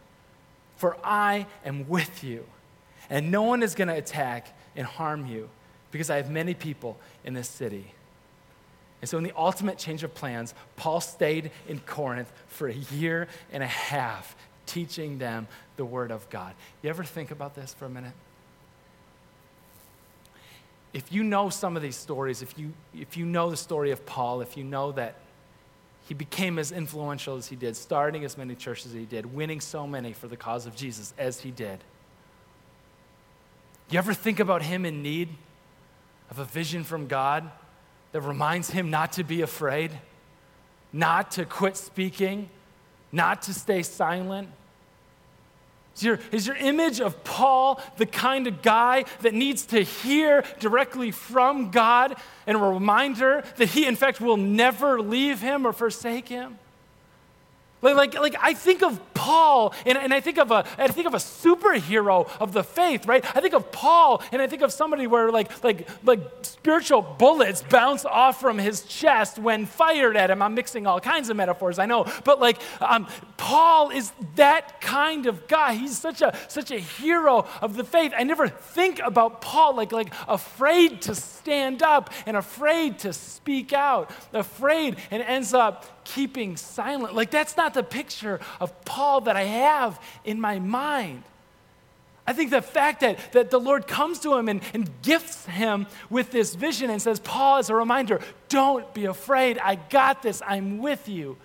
for 0.76 0.96
I 1.04 1.46
am 1.64 1.88
with 1.88 2.24
you. 2.24 2.44
And 3.08 3.30
no 3.30 3.42
one 3.42 3.62
is 3.62 3.76
going 3.76 3.86
to 3.86 3.94
attack 3.94 4.56
and 4.74 4.84
harm 4.84 5.26
you 5.26 5.48
because 5.92 6.10
I 6.10 6.16
have 6.16 6.28
many 6.28 6.54
people 6.54 6.98
in 7.24 7.34
this 7.34 7.48
city. 7.48 7.92
And 9.00 9.08
so, 9.08 9.16
in 9.16 9.22
the 9.22 9.32
ultimate 9.36 9.78
change 9.78 10.02
of 10.02 10.12
plans, 10.12 10.54
Paul 10.74 11.00
stayed 11.00 11.52
in 11.68 11.78
Corinth 11.78 12.32
for 12.48 12.66
a 12.66 12.74
year 12.74 13.28
and 13.52 13.62
a 13.62 13.68
half, 13.68 14.34
teaching 14.66 15.18
them 15.18 15.46
the 15.76 15.84
Word 15.84 16.10
of 16.10 16.28
God. 16.30 16.54
You 16.82 16.90
ever 16.90 17.04
think 17.04 17.30
about 17.30 17.54
this 17.54 17.72
for 17.74 17.84
a 17.84 17.88
minute? 17.90 18.14
If 20.92 21.12
you 21.12 21.22
know 21.22 21.50
some 21.50 21.76
of 21.76 21.82
these 21.82 21.96
stories, 21.96 22.42
if 22.42 22.58
you, 22.58 22.72
if 22.94 23.16
you 23.16 23.24
know 23.24 23.50
the 23.50 23.56
story 23.56 23.90
of 23.90 24.04
Paul, 24.06 24.40
if 24.40 24.56
you 24.56 24.64
know 24.64 24.92
that 24.92 25.16
he 26.08 26.14
became 26.14 26.58
as 26.58 26.72
influential 26.72 27.36
as 27.36 27.46
he 27.46 27.56
did, 27.56 27.76
starting 27.76 28.24
as 28.24 28.36
many 28.36 28.54
churches 28.56 28.86
as 28.86 28.92
he 28.94 29.04
did, 29.04 29.32
winning 29.32 29.60
so 29.60 29.86
many 29.86 30.12
for 30.12 30.26
the 30.26 30.36
cause 30.36 30.66
of 30.66 30.74
Jesus 30.74 31.14
as 31.16 31.40
he 31.40 31.50
did, 31.52 31.78
you 33.90 33.98
ever 33.98 34.14
think 34.14 34.38
about 34.38 34.62
him 34.62 34.84
in 34.84 35.02
need 35.02 35.28
of 36.30 36.38
a 36.38 36.44
vision 36.44 36.84
from 36.84 37.08
God 37.08 37.50
that 38.12 38.20
reminds 38.20 38.70
him 38.70 38.90
not 38.90 39.12
to 39.14 39.24
be 39.24 39.42
afraid, 39.42 39.90
not 40.92 41.32
to 41.32 41.44
quit 41.44 41.76
speaking, 41.76 42.48
not 43.10 43.42
to 43.42 43.54
stay 43.54 43.82
silent? 43.82 44.48
Is 45.96 46.02
your, 46.02 46.18
is 46.32 46.46
your 46.46 46.56
image 46.56 47.00
of 47.00 47.22
Paul 47.24 47.80
the 47.96 48.06
kind 48.06 48.46
of 48.46 48.62
guy 48.62 49.04
that 49.20 49.34
needs 49.34 49.66
to 49.66 49.82
hear 49.82 50.44
directly 50.58 51.10
from 51.10 51.70
God 51.70 52.16
and 52.46 52.56
a 52.56 52.60
reminder 52.60 53.44
that 53.56 53.70
he, 53.70 53.86
in 53.86 53.96
fact, 53.96 54.20
will 54.20 54.36
never 54.36 55.00
leave 55.00 55.40
him 55.40 55.66
or 55.66 55.72
forsake 55.72 56.28
him? 56.28 56.58
Like, 57.82 57.96
like, 57.96 58.14
like 58.14 58.36
I 58.40 58.54
think 58.54 58.82
of 58.82 59.00
Paul 59.14 59.74
and, 59.84 59.96
and 59.96 60.12
I 60.14 60.20
think 60.20 60.38
of 60.38 60.50
a 60.50 60.66
I 60.78 60.88
think 60.88 61.06
of 61.06 61.14
a 61.14 61.18
superhero 61.18 62.28
of 62.40 62.52
the 62.52 62.64
faith, 62.64 63.06
right? 63.06 63.24
I 63.36 63.40
think 63.40 63.54
of 63.54 63.70
Paul 63.70 64.22
and 64.32 64.40
I 64.40 64.46
think 64.46 64.62
of 64.62 64.72
somebody 64.72 65.06
where 65.06 65.30
like 65.30 65.62
like 65.62 65.88
like 66.04 66.20
spiritual 66.42 67.02
bullets 67.02 67.62
bounce 67.62 68.04
off 68.04 68.40
from 68.40 68.58
his 68.58 68.82
chest 68.82 69.38
when 69.38 69.66
fired 69.66 70.16
at 70.16 70.30
him. 70.30 70.42
I'm 70.42 70.54
mixing 70.54 70.86
all 70.86 71.00
kinds 71.00 71.30
of 71.30 71.36
metaphors, 71.36 71.78
I 71.78 71.86
know, 71.86 72.06
but 72.24 72.40
like 72.40 72.60
um, 72.80 73.06
Paul 73.36 73.90
is 73.90 74.12
that 74.36 74.80
kind 74.80 75.26
of 75.26 75.46
guy. 75.48 75.74
He's 75.74 75.98
such 75.98 76.22
a 76.22 76.36
such 76.48 76.70
a 76.70 76.78
hero 76.78 77.46
of 77.60 77.76
the 77.76 77.84
faith. 77.84 78.12
I 78.16 78.24
never 78.24 78.48
think 78.48 79.00
about 79.04 79.40
Paul 79.40 79.76
like 79.76 79.92
like 79.92 80.12
afraid 80.28 81.02
to 81.02 81.14
stand 81.14 81.82
up 81.82 82.10
and 82.26 82.36
afraid 82.36 82.98
to 83.00 83.12
speak 83.12 83.72
out, 83.72 84.10
afraid 84.32 84.96
and 85.10 85.22
ends 85.22 85.54
up 85.54 85.99
keeping 86.04 86.56
silent. 86.56 87.14
Like, 87.14 87.30
that's 87.30 87.56
not 87.56 87.74
the 87.74 87.82
picture 87.82 88.40
of 88.60 88.84
Paul 88.84 89.22
that 89.22 89.36
I 89.36 89.44
have 89.44 90.00
in 90.24 90.40
my 90.40 90.58
mind. 90.58 91.22
I 92.26 92.32
think 92.32 92.50
the 92.50 92.62
fact 92.62 93.00
that, 93.00 93.32
that 93.32 93.50
the 93.50 93.58
Lord 93.58 93.86
comes 93.86 94.20
to 94.20 94.36
him 94.36 94.48
and, 94.48 94.60
and 94.72 94.88
gifts 95.02 95.46
him 95.46 95.86
with 96.10 96.30
this 96.30 96.54
vision 96.54 96.90
and 96.90 97.02
says, 97.02 97.18
Paul, 97.18 97.58
as 97.58 97.70
a 97.70 97.74
reminder, 97.74 98.20
don't 98.48 98.92
be 98.94 99.06
afraid. 99.06 99.58
I 99.58 99.74
got 99.74 100.22
this. 100.22 100.40
I'm 100.46 100.78
with 100.78 101.08
you. 101.08 101.36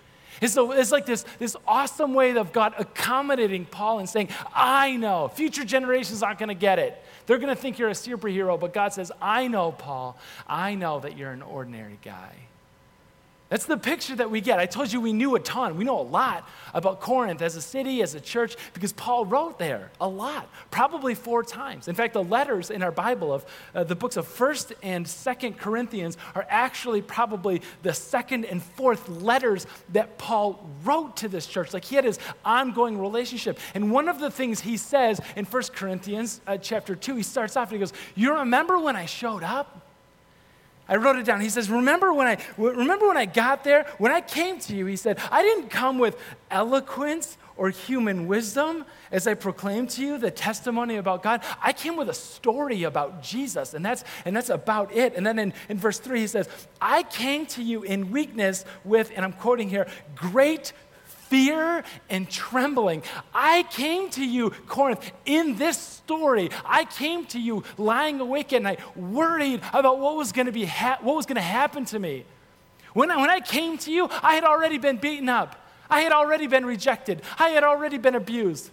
And 0.42 0.52
so 0.52 0.72
it's 0.74 0.92
like 0.92 1.06
this, 1.06 1.26
this 1.40 1.56
awesome 1.68 2.14
way 2.14 2.36
of 2.36 2.52
God 2.52 2.74
accommodating 2.78 3.66
Paul 3.66 4.00
and 4.00 4.10
saying, 4.10 4.30
I 4.54 4.96
know, 4.98 5.30
future 5.30 5.64
generations 5.64 6.22
aren't 6.22 6.40
going 6.40 6.50
to 6.50 6.56
get 6.56 6.78
it. 6.78 7.02
They're 7.26 7.38
going 7.38 7.56
to 7.56 7.60
think 7.60 7.80
you're 7.80 7.90
a 7.90 7.94
superhero, 7.94 8.60
but 8.60 8.74
God 8.74 8.94
says, 8.94 9.12
I 9.22 9.48
know, 9.48 9.72
Paul, 9.72 10.18
I 10.48 10.76
know 10.76 11.00
that 11.00 11.18
you're 11.18 11.32
an 11.32 11.42
ordinary 11.42 11.98
guy. 12.04 12.34
That's 13.48 13.66
the 13.66 13.78
picture 13.78 14.16
that 14.16 14.32
we 14.32 14.42
get. 14.42 14.58
I 14.58 14.66
told 14.66 14.92
you 14.92 15.00
we 15.00 15.14
knew 15.14 15.36
a 15.36 15.40
ton. 15.40 15.78
We 15.78 15.84
know 15.84 16.00
a 16.00 16.02
lot 16.02 16.50
about 16.74 17.00
Corinth 17.00 17.44
as 17.44 17.56
a 17.56 17.62
city, 17.62 18.02
as 18.02 18.16
a 18.16 18.20
church, 18.20 18.56
because 18.74 18.92
Paul 18.92 19.28
wrote 19.28 19.60
there 19.60 19.92
a 20.02 20.08
lot, 20.08 20.50
probably 20.72 21.14
four 21.14 21.44
times. 21.44 21.88
In 21.88 21.94
fact, 21.94 22.14
the 22.14 22.24
letters 22.24 22.72
in 22.72 22.82
our 22.82 22.92
Bible 22.92 23.32
of 23.32 23.46
uh, 23.76 23.84
the 23.84 23.96
books 23.96 24.18
of 24.18 24.28
1st 24.28 24.74
and 24.82 25.06
2nd 25.06 25.58
Corinthians 25.58 26.18
are 26.34 26.48
actually 26.50 27.04
probably 27.04 27.62
the 27.84 27.94
second 27.94 28.46
and 28.46 28.64
fourth 28.64 29.08
letters 29.10 29.68
that 29.90 30.18
Paul 30.18 30.68
wrote 30.84 31.18
to 31.18 31.28
this 31.28 31.46
church. 31.46 31.72
Like 31.72 31.86
he 31.86 31.96
had 31.96 32.04
his 32.04 32.18
ongoing 32.44 33.00
relationship. 33.00 33.60
And 33.76 33.92
one 33.92 34.10
of 34.10 34.20
the 34.20 34.32
things 34.32 34.62
he 34.62 34.76
says 34.76 35.22
in 35.36 35.46
1st 35.46 35.74
Corinthians 35.74 36.42
uh, 36.48 36.58
chapter 36.58 36.96
2, 36.96 37.18
he 37.18 37.24
starts 37.24 37.56
off 37.56 37.70
and 37.70 37.74
he 37.74 37.80
goes, 37.80 37.94
You 38.16 38.40
remember 38.40 38.80
when 38.80 38.96
I 38.96 39.06
showed 39.06 39.44
up? 39.44 39.85
I 40.88 40.98
wrote 40.98 41.16
it 41.16 41.26
down. 41.26 41.42
He 41.42 41.50
says, 41.50 41.70
remember 41.70 42.14
when, 42.14 42.28
I, 42.28 42.38
remember 42.58 43.08
when 43.08 43.18
I 43.18 43.26
got 43.26 43.64
there? 43.64 43.86
When 43.98 44.12
I 44.12 44.22
came 44.22 44.60
to 44.60 44.76
you, 44.76 44.86
he 44.86 44.96
said, 44.96 45.20
I 45.32 45.42
didn't 45.42 45.70
come 45.70 45.98
with 45.98 46.18
eloquence 46.52 47.38
or 47.58 47.70
human 47.70 48.28
wisdom 48.28 48.86
as 49.12 49.28
I 49.28 49.34
proclaimed 49.34 49.90
to 49.92 50.06
you 50.06 50.18
the 50.18 50.30
testimony 50.30 50.98
about 50.98 51.24
God. 51.24 51.42
I 51.62 51.74
came 51.74 51.96
with 51.96 52.10
a 52.10 52.14
story 52.14 52.84
about 52.84 53.24
Jesus, 53.24 53.74
and 53.74 53.86
that's, 53.86 54.04
and 54.26 54.36
that's 54.36 54.50
about 54.50 54.94
it. 54.94 55.16
And 55.16 55.26
then 55.26 55.40
in, 55.40 55.54
in 55.70 55.78
verse 55.78 56.00
3, 56.00 56.20
he 56.20 56.28
says, 56.28 56.50
I 56.82 57.04
came 57.04 57.46
to 57.48 57.64
you 57.64 57.84
in 57.84 58.12
weakness 58.12 58.66
with, 58.84 59.12
and 59.16 59.24
I'm 59.24 59.34
quoting 59.34 59.70
here, 59.70 59.88
great 60.16 60.74
fear 61.30 61.84
and 62.10 62.30
trembling. 62.30 63.04
I 63.34 63.64
came 63.64 64.10
to 64.12 64.26
you, 64.26 64.52
Corinth, 64.68 65.12
in 65.26 65.56
this 65.56 65.78
story. 65.78 66.50
I 66.66 66.86
came 66.86 67.26
to 67.28 67.40
you 67.40 67.64
lying 67.78 68.20
awake 68.20 68.54
at 68.54 68.62
night, 68.62 68.80
worried 68.96 69.62
about 69.74 70.00
what 70.00 70.16
was 70.16 70.32
going 70.32 70.46
to 70.46 70.52
be 70.52 70.66
ha- 70.66 71.00
what 71.02 71.16
was 71.16 71.26
going 71.26 71.36
to 71.36 71.42
happen 71.42 71.86
to 71.86 72.00
me. 72.00 72.26
When 72.94 73.12
I, 73.12 73.18
when 73.18 73.30
I 73.30 73.40
came 73.40 73.78
to 73.80 73.92
you, 73.92 74.08
I 74.22 74.36
had 74.36 74.44
already 74.44 74.78
been 74.78 74.98
beaten 74.98 75.30
up. 75.30 75.56
I 75.90 76.02
had 76.02 76.12
already 76.12 76.48
been 76.48 76.66
rejected. 76.66 77.22
I 77.38 77.50
had 77.50 77.64
already 77.64 77.98
been 77.98 78.16
abused. 78.16 78.72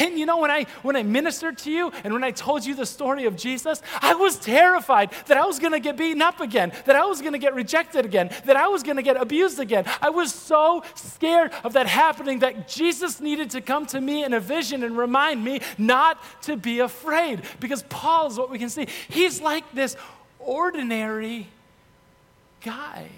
And 0.00 0.18
you 0.18 0.26
know, 0.26 0.38
when 0.38 0.50
I, 0.50 0.66
when 0.82 0.96
I 0.96 1.02
ministered 1.02 1.58
to 1.58 1.70
you 1.70 1.92
and 2.02 2.12
when 2.12 2.24
I 2.24 2.30
told 2.30 2.64
you 2.64 2.74
the 2.74 2.86
story 2.86 3.26
of 3.26 3.36
Jesus, 3.36 3.82
I 4.00 4.14
was 4.14 4.36
terrified 4.36 5.12
that 5.26 5.36
I 5.36 5.46
was 5.46 5.58
going 5.58 5.72
to 5.72 5.80
get 5.80 5.96
beaten 5.96 6.22
up 6.22 6.40
again, 6.40 6.72
that 6.86 6.96
I 6.96 7.04
was 7.04 7.20
going 7.20 7.32
to 7.32 7.38
get 7.38 7.54
rejected 7.54 8.04
again, 8.04 8.30
that 8.44 8.56
I 8.56 8.68
was 8.68 8.82
going 8.82 8.96
to 8.96 9.02
get 9.02 9.16
abused 9.16 9.60
again. 9.60 9.84
I 10.00 10.10
was 10.10 10.32
so 10.34 10.82
scared 10.94 11.52
of 11.62 11.74
that 11.74 11.86
happening 11.86 12.40
that 12.40 12.68
Jesus 12.68 13.20
needed 13.20 13.50
to 13.50 13.60
come 13.60 13.86
to 13.86 14.00
me 14.00 14.24
in 14.24 14.32
a 14.32 14.40
vision 14.40 14.82
and 14.82 14.96
remind 14.96 15.44
me 15.44 15.60
not 15.78 16.22
to 16.42 16.56
be 16.56 16.80
afraid. 16.80 17.42
Because 17.60 17.82
Paul 17.84 18.28
is 18.28 18.38
what 18.38 18.50
we 18.50 18.58
can 18.58 18.70
see. 18.70 18.86
He's 19.08 19.40
like 19.40 19.64
this 19.72 19.96
ordinary 20.38 21.48
guy 22.62 23.08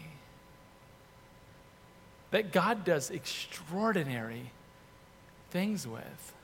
that 2.31 2.53
God 2.53 2.85
does 2.85 3.11
extraordinary 3.11 4.51
things 5.51 5.87
with. 5.87 6.36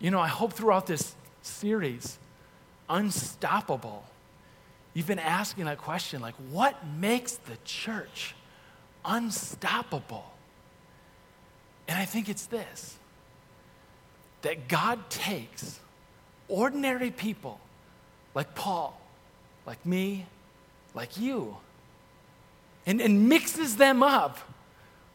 You 0.00 0.10
know, 0.10 0.18
I 0.18 0.28
hope 0.28 0.54
throughout 0.54 0.86
this 0.86 1.14
series, 1.42 2.18
Unstoppable, 2.88 4.02
you've 4.94 5.06
been 5.06 5.20
asking 5.20 5.66
that 5.66 5.78
question 5.78 6.20
like, 6.20 6.34
what 6.50 6.74
makes 6.98 7.34
the 7.34 7.56
church 7.64 8.34
unstoppable? 9.04 10.24
And 11.86 11.98
I 11.98 12.04
think 12.04 12.28
it's 12.28 12.46
this 12.46 12.96
that 14.42 14.68
God 14.68 15.10
takes 15.10 15.78
ordinary 16.48 17.10
people 17.10 17.60
like 18.34 18.54
Paul, 18.54 18.98
like 19.66 19.84
me, 19.84 20.26
like 20.94 21.18
you, 21.18 21.58
and, 22.86 23.00
and 23.02 23.28
mixes 23.28 23.76
them 23.76 24.02
up 24.02 24.38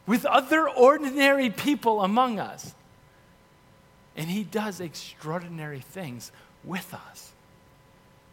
with 0.06 0.24
other 0.24 0.68
ordinary 0.68 1.50
people 1.50 2.02
among 2.02 2.38
us. 2.38 2.72
And 4.16 4.30
he 4.30 4.44
does 4.44 4.80
extraordinary 4.80 5.80
things 5.80 6.32
with 6.64 6.94
us. 6.94 7.32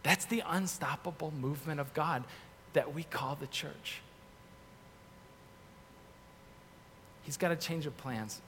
That's 0.02 0.24
the 0.24 0.42
unstoppable 0.46 1.32
movement 1.38 1.80
of 1.80 1.92
God 1.94 2.24
that 2.72 2.94
we 2.94 3.04
call 3.04 3.36
the 3.36 3.46
church. 3.46 4.00
He's 7.22 7.36
got 7.36 7.52
a 7.52 7.56
change 7.56 7.86
of 7.86 7.96
plans. 7.96 8.40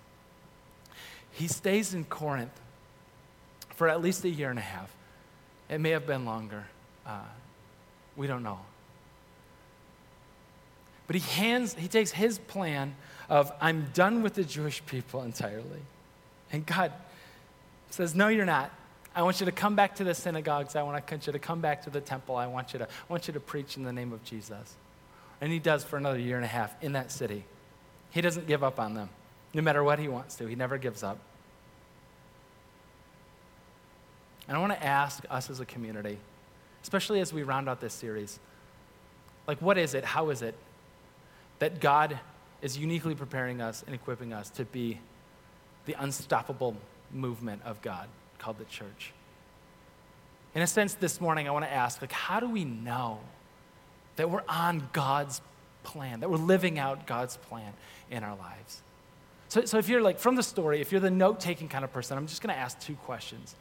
He 1.31 1.49
stays 1.49 1.95
in 1.95 2.05
Corinth 2.05 2.61
for 3.75 3.89
at 3.89 4.01
least 4.01 4.25
a 4.25 4.29
year 4.29 4.51
and 4.51 4.59
a 4.59 4.63
half. 4.63 4.95
It 5.69 5.81
may 5.81 5.91
have 5.91 6.07
been 6.07 6.25
longer. 6.25 6.65
Uh, 7.07 7.21
we 8.17 8.27
don't 8.27 8.43
know. 8.43 8.61
But 11.07 11.17
he 11.17 11.23
hands, 11.41 11.75
he 11.75 11.89
takes 11.89 12.11
his 12.11 12.39
plan 12.39 12.97
of, 13.29 13.53
I'm 13.61 13.91
done 13.95 14.23
with 14.23 14.35
the 14.35 14.45
Jewish 14.45 14.85
people 14.87 15.23
entirely. 15.23 15.83
And 16.51 16.65
God 16.67 16.93
says, 17.91 18.15
No, 18.15 18.29
you're 18.29 18.45
not. 18.45 18.71
I 19.15 19.23
want 19.23 19.41
you 19.41 19.47
to 19.47 19.53
come 19.53 19.75
back 19.75 19.97
to 19.97 20.05
the 20.05 20.15
synagogues. 20.15 20.77
I 20.77 20.83
want 20.83 21.11
you 21.11 21.33
to 21.33 21.39
come 21.39 21.61
back 21.63 21.83
to 21.85 21.91
the 21.91 22.03
temple. 22.03 22.37
I 22.37 22.47
want 22.47 22.75
you 22.75 22.81
to, 22.81 22.85
I 22.85 22.89
want 23.09 23.27
you 23.27 23.33
to 23.33 23.41
preach 23.41 23.79
in 23.79 23.83
the 23.83 23.93
name 23.93 24.13
of 24.13 24.23
Jesus. 24.25 24.75
And 25.41 25.51
he 25.51 25.59
does 25.59 25.85
for 25.85 25.97
another 25.97 26.19
year 26.19 26.37
and 26.37 26.45
a 26.45 26.49
half 26.49 26.75
in 26.83 26.93
that 26.93 27.11
city. 27.11 27.45
He 28.11 28.21
doesn't 28.21 28.47
give 28.47 28.63
up 28.63 28.79
on 28.79 28.95
them, 28.95 29.09
no 29.55 29.63
matter 29.63 29.83
what 29.83 29.99
he 29.99 30.09
wants 30.09 30.37
to. 30.37 30.47
He 30.47 30.55
never 30.55 30.77
gives 30.77 31.03
up. 31.03 31.19
And 34.49 34.57
I 34.57 34.61
want 34.61 34.73
to 34.73 34.85
ask 34.85 35.25
us 35.31 35.51
as 35.51 35.61
a 35.61 35.67
community, 35.67 36.19
especially 36.83 37.21
as 37.21 37.33
we 37.33 37.43
round 37.43 37.69
out 37.69 37.81
this 37.81 37.95
series, 37.95 38.39
like, 39.47 39.61
what 39.63 39.79
is 39.79 39.95
it? 39.95 40.05
How 40.05 40.31
is 40.31 40.43
it 40.43 40.55
that 41.59 41.81
God 41.81 42.19
is 42.63 42.77
uniquely 42.77 43.15
preparing 43.15 43.61
us 43.61 43.83
and 43.87 43.95
equipping 43.95 44.33
us 44.33 44.51
to 44.51 44.65
be 44.65 45.01
the 45.87 45.95
unstoppable 45.99 46.77
movement 47.13 47.63
of 47.65 47.81
God 47.83 48.09
called 48.39 48.59
the 48.59 48.65
church? 48.65 49.13
In 50.55 50.63
a 50.63 50.67
sense, 50.67 50.95
this 50.95 51.21
morning, 51.21 51.49
I 51.49 51.51
want 51.51 51.65
to 51.65 51.73
ask, 51.73 52.01
like, 52.01 52.13
how 52.13 52.41
do 52.41 52.49
we 52.49 52.65
know 52.65 53.21
that 54.17 54.31
we're 54.31 54.45
on 54.49 54.89
God's 54.93 55.41
plan, 55.83 56.21
that 56.21 56.31
we're 56.31 56.39
living 56.39 56.79
out 56.79 57.07
God's 57.07 57.37
plan 57.37 57.73
in 58.11 58.25
our 58.25 58.37
lives? 58.37 58.83
So, 59.49 59.65
so 59.65 59.79
if 59.79 59.89
you're 59.89 60.01
like 60.01 60.19
from 60.19 60.35
the 60.35 60.43
story, 60.43 60.81
if 60.81 60.93
you're 60.93 61.01
the 61.01 61.11
note 61.11 61.41
taking 61.41 61.69
kind 61.69 61.85
of 61.85 61.93
person, 61.93 62.17
I'm 62.19 62.27
just 62.27 62.43
going 62.43 62.55
to 62.55 62.61
ask 62.61 62.79
two 62.81 62.95
questions. 62.95 63.55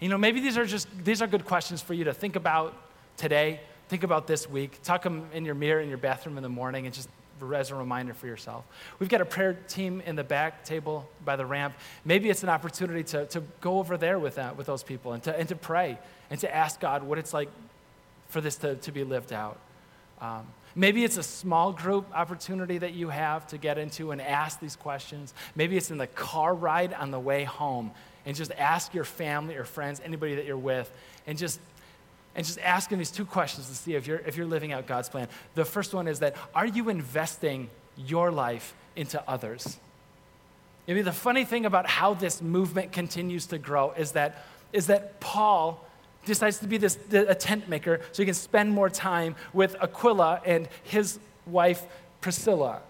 You 0.00 0.08
know, 0.08 0.18
maybe 0.18 0.40
these 0.40 0.58
are 0.58 0.66
just 0.66 0.88
these 1.04 1.22
are 1.22 1.26
good 1.26 1.44
questions 1.44 1.82
for 1.82 1.94
you 1.94 2.04
to 2.04 2.14
think 2.14 2.36
about 2.36 2.74
today, 3.16 3.60
think 3.88 4.02
about 4.02 4.26
this 4.26 4.48
week, 4.48 4.80
tuck 4.82 5.02
them 5.02 5.28
in 5.32 5.44
your 5.44 5.54
mirror 5.54 5.80
in 5.80 5.88
your 5.88 5.98
bathroom 5.98 6.36
in 6.36 6.42
the 6.42 6.48
morning, 6.48 6.86
and 6.86 6.94
just 6.94 7.08
as 7.54 7.70
a 7.70 7.74
reminder 7.74 8.14
for 8.14 8.26
yourself. 8.26 8.64
We've 8.98 9.08
got 9.08 9.20
a 9.20 9.24
prayer 9.24 9.54
team 9.68 10.02
in 10.04 10.16
the 10.16 10.24
back 10.24 10.64
table 10.64 11.08
by 11.24 11.36
the 11.36 11.46
ramp. 11.46 11.74
Maybe 12.04 12.30
it's 12.30 12.42
an 12.42 12.48
opportunity 12.48 13.02
to, 13.04 13.26
to 13.26 13.42
go 13.60 13.78
over 13.78 13.96
there 13.96 14.18
with, 14.18 14.36
that, 14.36 14.56
with 14.56 14.66
those 14.66 14.82
people 14.82 15.12
and 15.12 15.22
to, 15.24 15.38
and 15.38 15.48
to 15.48 15.56
pray 15.56 15.98
and 16.30 16.38
to 16.40 16.54
ask 16.54 16.80
God 16.80 17.02
what 17.02 17.18
it's 17.18 17.34
like 17.34 17.48
for 18.28 18.40
this 18.40 18.56
to, 18.56 18.76
to 18.76 18.92
be 18.92 19.04
lived 19.04 19.32
out. 19.32 19.58
Um, 20.20 20.46
maybe 20.74 21.04
it's 21.04 21.16
a 21.16 21.22
small 21.22 21.72
group 21.72 22.06
opportunity 22.14 22.78
that 22.78 22.92
you 22.92 23.08
have 23.08 23.46
to 23.48 23.58
get 23.58 23.78
into 23.78 24.10
and 24.10 24.20
ask 24.20 24.60
these 24.60 24.76
questions. 24.76 25.34
Maybe 25.54 25.76
it's 25.76 25.90
in 25.90 25.98
the 25.98 26.06
car 26.06 26.54
ride 26.54 26.92
on 26.92 27.10
the 27.10 27.20
way 27.20 27.44
home 27.44 27.90
and 28.26 28.36
just 28.36 28.52
ask 28.52 28.94
your 28.94 29.04
family 29.04 29.56
or 29.56 29.64
friends, 29.64 30.00
anybody 30.04 30.36
that 30.36 30.44
you're 30.44 30.56
with, 30.56 30.90
and 31.26 31.38
just 31.38 31.58
and 32.34 32.46
just 32.46 32.58
asking 32.60 32.98
these 32.98 33.10
two 33.10 33.24
questions 33.24 33.68
to 33.68 33.74
see 33.74 33.94
if 33.94 34.06
you're 34.06 34.18
if 34.18 34.36
you're 34.36 34.46
living 34.46 34.72
out 34.72 34.86
God's 34.86 35.08
plan. 35.08 35.28
The 35.54 35.64
first 35.64 35.94
one 35.94 36.06
is 36.06 36.20
that 36.20 36.36
are 36.54 36.66
you 36.66 36.88
investing 36.88 37.70
your 37.96 38.30
life 38.30 38.74
into 38.96 39.22
others? 39.28 39.78
Maybe 40.86 41.02
the 41.02 41.12
funny 41.12 41.44
thing 41.44 41.66
about 41.66 41.86
how 41.88 42.14
this 42.14 42.40
movement 42.42 42.92
continues 42.92 43.46
to 43.46 43.58
grow 43.58 43.92
is 43.92 44.12
that 44.12 44.44
is 44.72 44.86
that 44.86 45.20
Paul 45.20 45.84
decides 46.24 46.58
to 46.58 46.66
be 46.66 46.76
this 46.76 46.98
a 47.12 47.34
tent 47.34 47.68
maker 47.68 48.00
so 48.12 48.22
he 48.22 48.26
can 48.26 48.34
spend 48.34 48.70
more 48.70 48.90
time 48.90 49.34
with 49.52 49.74
Aquila 49.82 50.42
and 50.44 50.68
his 50.82 51.18
wife 51.46 51.84
Priscilla 52.20 52.82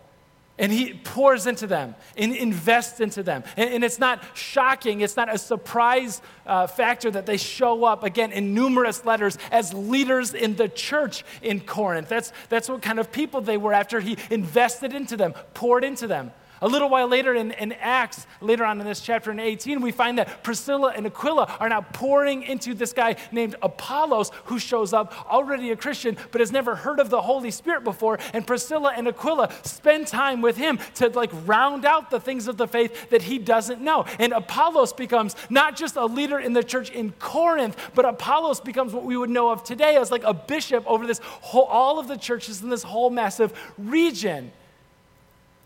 and 0.60 0.70
he 0.70 0.92
pours 0.92 1.46
into 1.46 1.66
them 1.66 1.96
and 2.16 2.36
invests 2.36 3.00
into 3.00 3.24
them. 3.24 3.42
And, 3.56 3.74
and 3.74 3.84
it's 3.84 3.98
not 3.98 4.22
shocking, 4.34 5.00
it's 5.00 5.16
not 5.16 5.34
a 5.34 5.38
surprise 5.38 6.22
uh, 6.46 6.68
factor 6.68 7.10
that 7.10 7.26
they 7.26 7.38
show 7.38 7.84
up 7.84 8.04
again 8.04 8.30
in 8.30 8.54
numerous 8.54 9.04
letters 9.04 9.38
as 9.50 9.72
leaders 9.74 10.34
in 10.34 10.54
the 10.54 10.68
church 10.68 11.24
in 11.42 11.60
Corinth. 11.60 12.08
That's, 12.08 12.32
that's 12.50 12.68
what 12.68 12.82
kind 12.82 13.00
of 13.00 13.10
people 13.10 13.40
they 13.40 13.56
were 13.56 13.72
after 13.72 14.00
he 14.00 14.18
invested 14.28 14.92
into 14.92 15.16
them, 15.16 15.32
poured 15.54 15.82
into 15.82 16.06
them. 16.06 16.30
A 16.62 16.68
little 16.68 16.90
while 16.90 17.08
later 17.08 17.34
in, 17.34 17.52
in, 17.52 17.72
Acts, 17.72 18.26
later 18.40 18.64
on 18.64 18.80
in 18.80 18.86
this 18.86 19.00
chapter 19.00 19.30
in 19.30 19.40
18, 19.40 19.80
we 19.80 19.92
find 19.92 20.18
that 20.18 20.42
Priscilla 20.42 20.92
and 20.94 21.06
Aquila 21.06 21.56
are 21.58 21.68
now 21.68 21.80
pouring 21.80 22.42
into 22.42 22.74
this 22.74 22.92
guy 22.92 23.16
named 23.32 23.56
Apollos, 23.62 24.30
who 24.44 24.58
shows 24.58 24.92
up 24.92 25.30
already 25.30 25.70
a 25.70 25.76
Christian, 25.76 26.18
but 26.30 26.40
has 26.40 26.52
never 26.52 26.74
heard 26.74 27.00
of 27.00 27.08
the 27.08 27.22
Holy 27.22 27.50
Spirit 27.50 27.82
before. 27.82 28.18
And 28.34 28.46
Priscilla 28.46 28.92
and 28.94 29.08
Aquila 29.08 29.50
spend 29.62 30.06
time 30.06 30.42
with 30.42 30.58
him 30.58 30.78
to 30.96 31.08
like 31.08 31.30
round 31.46 31.86
out 31.86 32.10
the 32.10 32.20
things 32.20 32.46
of 32.46 32.58
the 32.58 32.68
faith 32.68 33.08
that 33.10 33.22
he 33.22 33.38
doesn't 33.38 33.80
know. 33.80 34.04
And 34.18 34.32
Apollos 34.32 34.92
becomes 34.92 35.36
not 35.48 35.76
just 35.76 35.96
a 35.96 36.04
leader 36.04 36.38
in 36.38 36.52
the 36.52 36.62
church 36.62 36.90
in 36.90 37.12
Corinth, 37.12 37.76
but 37.94 38.04
Apollos 38.04 38.60
becomes 38.60 38.92
what 38.92 39.04
we 39.04 39.16
would 39.16 39.30
know 39.30 39.50
of 39.50 39.64
today 39.64 39.96
as 39.96 40.10
like 40.10 40.24
a 40.24 40.34
bishop 40.34 40.84
over 40.86 41.06
this 41.06 41.20
whole, 41.22 41.64
all 41.64 41.98
of 41.98 42.06
the 42.06 42.16
churches 42.16 42.62
in 42.62 42.68
this 42.68 42.82
whole 42.82 43.08
massive 43.08 43.52
region. 43.78 44.52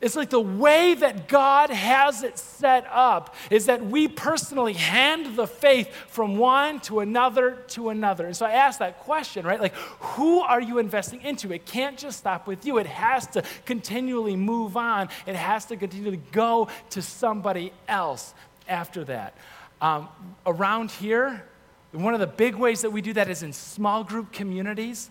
It's 0.04 0.16
like 0.16 0.28
the 0.28 0.38
way 0.38 0.92
that 0.92 1.28
God 1.28 1.70
has 1.70 2.22
it 2.22 2.36
set 2.36 2.86
up 2.90 3.34
is 3.48 3.64
that 3.66 3.86
we 3.86 4.06
personally 4.06 4.74
hand 4.74 5.34
the 5.34 5.46
faith 5.46 5.90
from 6.08 6.36
one 6.36 6.80
to 6.80 7.00
another 7.00 7.52
to 7.68 7.88
another. 7.88 8.26
And 8.26 8.36
so 8.36 8.44
I 8.44 8.50
ask 8.50 8.80
that 8.80 9.00
question, 9.00 9.46
right? 9.46 9.58
Like, 9.58 9.74
who 9.74 10.40
are 10.40 10.60
you 10.60 10.78
investing 10.78 11.22
into? 11.22 11.54
It 11.54 11.64
can't 11.64 11.96
just 11.96 12.18
stop 12.18 12.46
with 12.46 12.66
you, 12.66 12.76
it 12.76 12.86
has 12.86 13.26
to 13.28 13.42
continually 13.64 14.36
move 14.36 14.76
on, 14.76 15.08
it 15.26 15.36
has 15.36 15.64
to 15.66 15.76
continually 15.76 16.20
go 16.32 16.68
to 16.90 17.00
somebody 17.00 17.72
else 17.88 18.34
after 18.68 19.04
that. 19.04 19.34
Um, 19.80 20.08
around 20.44 20.90
here, 20.90 21.46
one 21.92 22.12
of 22.12 22.20
the 22.20 22.26
big 22.26 22.56
ways 22.56 22.82
that 22.82 22.90
we 22.90 23.00
do 23.00 23.14
that 23.14 23.30
is 23.30 23.42
in 23.42 23.54
small 23.54 24.04
group 24.04 24.32
communities. 24.32 25.08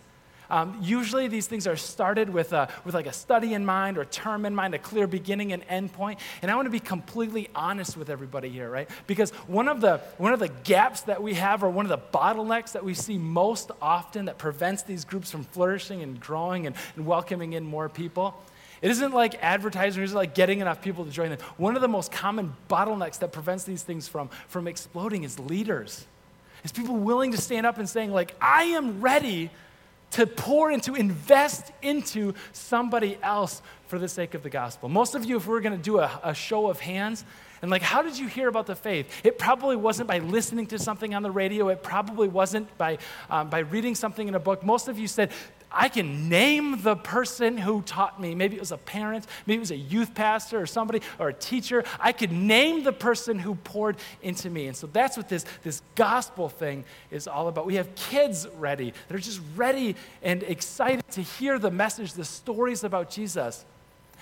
Um, 0.53 0.77
usually 0.83 1.27
these 1.27 1.47
things 1.47 1.65
are 1.65 1.75
started 1.75 2.29
with, 2.29 2.53
a, 2.53 2.69
with 2.85 2.93
like 2.93 3.07
a 3.07 3.11
study 3.11 3.55
in 3.55 3.65
mind 3.65 3.97
or 3.97 4.05
term 4.05 4.45
in 4.45 4.53
mind, 4.53 4.75
a 4.75 4.77
clear 4.77 5.07
beginning 5.07 5.51
and 5.51 5.63
end 5.67 5.91
point. 5.93 6.19
And 6.43 6.51
I 6.51 6.55
want 6.55 6.67
to 6.67 6.69
be 6.69 6.79
completely 6.79 7.49
honest 7.55 7.97
with 7.97 8.07
everybody 8.07 8.49
here, 8.49 8.69
right? 8.69 8.87
Because 9.07 9.31
one 9.47 9.67
of 9.67 9.81
the, 9.81 9.97
one 10.19 10.31
of 10.31 10.39
the 10.39 10.49
gaps 10.49 11.01
that 11.01 11.23
we 11.23 11.33
have 11.33 11.63
or 11.63 11.71
one 11.71 11.87
of 11.87 11.89
the 11.89 11.97
bottlenecks 11.97 12.73
that 12.73 12.83
we 12.83 12.93
see 12.93 13.17
most 13.17 13.71
often 13.81 14.25
that 14.25 14.37
prevents 14.37 14.83
these 14.83 15.05
groups 15.05 15.31
from 15.31 15.43
flourishing 15.43 16.03
and 16.03 16.19
growing 16.19 16.67
and, 16.67 16.75
and 16.95 17.07
welcoming 17.07 17.53
in 17.53 17.63
more 17.63 17.89
people 17.89 18.39
it 18.83 18.91
isn't 18.91 19.13
like 19.13 19.41
advertising, 19.41 20.01
it 20.01 20.05
isn't 20.07 20.17
like 20.17 20.35
getting 20.35 20.59
enough 20.59 20.81
people 20.81 21.05
to 21.05 21.09
join 21.09 21.29
them. 21.29 21.39
One 21.55 21.77
of 21.77 21.81
the 21.81 21.87
most 21.87 22.11
common 22.11 22.53
bottlenecks 22.69 23.17
that 23.19 23.31
prevents 23.31 23.63
these 23.63 23.81
things 23.81 24.09
from, 24.09 24.27
from 24.49 24.67
exploding 24.67 25.23
is 25.23 25.39
leaders. 25.39 26.05
Is 26.65 26.73
people 26.73 26.97
willing 26.97 27.31
to 27.31 27.37
stand 27.37 27.65
up 27.65 27.77
and 27.77 27.87
saying, 27.87 28.11
like, 28.11 28.35
I 28.41 28.63
am 28.63 28.99
ready 28.99 29.49
to 30.13 30.27
pour 30.27 30.71
into, 30.71 30.95
invest 30.95 31.71
into 31.81 32.33
somebody 32.51 33.17
else 33.21 33.61
for 33.87 33.99
the 33.99 34.07
sake 34.07 34.33
of 34.33 34.43
the 34.43 34.49
gospel. 34.49 34.89
Most 34.89 35.15
of 35.15 35.25
you, 35.25 35.37
if 35.37 35.47
we 35.47 35.57
are 35.57 35.61
going 35.61 35.77
to 35.77 35.83
do 35.83 35.99
a, 35.99 36.19
a 36.23 36.33
show 36.33 36.69
of 36.69 36.79
hands, 36.79 37.25
and 37.61 37.71
like, 37.71 37.81
how 37.81 38.01
did 38.01 38.19
you 38.19 38.27
hear 38.27 38.47
about 38.47 38.67
the 38.67 38.75
faith? 38.75 39.21
It 39.23 39.39
probably 39.39 39.75
wasn't 39.75 40.09
by 40.09 40.19
listening 40.19 40.67
to 40.67 40.79
something 40.79 41.15
on 41.15 41.23
the 41.23 41.31
radio. 41.31 41.69
It 41.69 41.81
probably 41.81 42.27
wasn't 42.27 42.77
by, 42.77 42.97
um, 43.29 43.49
by 43.49 43.59
reading 43.59 43.95
something 43.95 44.27
in 44.27 44.35
a 44.35 44.39
book. 44.39 44.63
Most 44.63 44.87
of 44.87 44.99
you 44.99 45.07
said, 45.07 45.31
I 45.73 45.89
can 45.89 46.29
name 46.29 46.81
the 46.81 46.95
person 46.95 47.57
who 47.57 47.81
taught 47.81 48.21
me. 48.21 48.35
Maybe 48.35 48.55
it 48.55 48.59
was 48.59 48.71
a 48.71 48.77
parent, 48.77 49.25
maybe 49.45 49.57
it 49.57 49.59
was 49.59 49.71
a 49.71 49.77
youth 49.77 50.13
pastor 50.13 50.61
or 50.61 50.65
somebody 50.65 51.01
or 51.19 51.29
a 51.29 51.33
teacher. 51.33 51.83
I 51.99 52.11
could 52.11 52.31
name 52.31 52.83
the 52.83 52.93
person 52.93 53.39
who 53.39 53.55
poured 53.55 53.97
into 54.21 54.49
me. 54.49 54.67
And 54.67 54.77
so 54.77 54.87
that's 54.87 55.17
what 55.17 55.29
this, 55.29 55.45
this 55.63 55.81
gospel 55.95 56.49
thing 56.49 56.85
is 57.11 57.27
all 57.27 57.47
about. 57.47 57.65
We 57.65 57.75
have 57.75 57.93
kids 57.95 58.47
ready. 58.57 58.93
They're 59.07 59.17
just 59.17 59.41
ready 59.55 59.95
and 60.21 60.43
excited 60.43 61.03
to 61.11 61.21
hear 61.21 61.57
the 61.57 61.71
message, 61.71 62.13
the 62.13 62.25
stories 62.25 62.83
about 62.83 63.09
Jesus. 63.09 63.65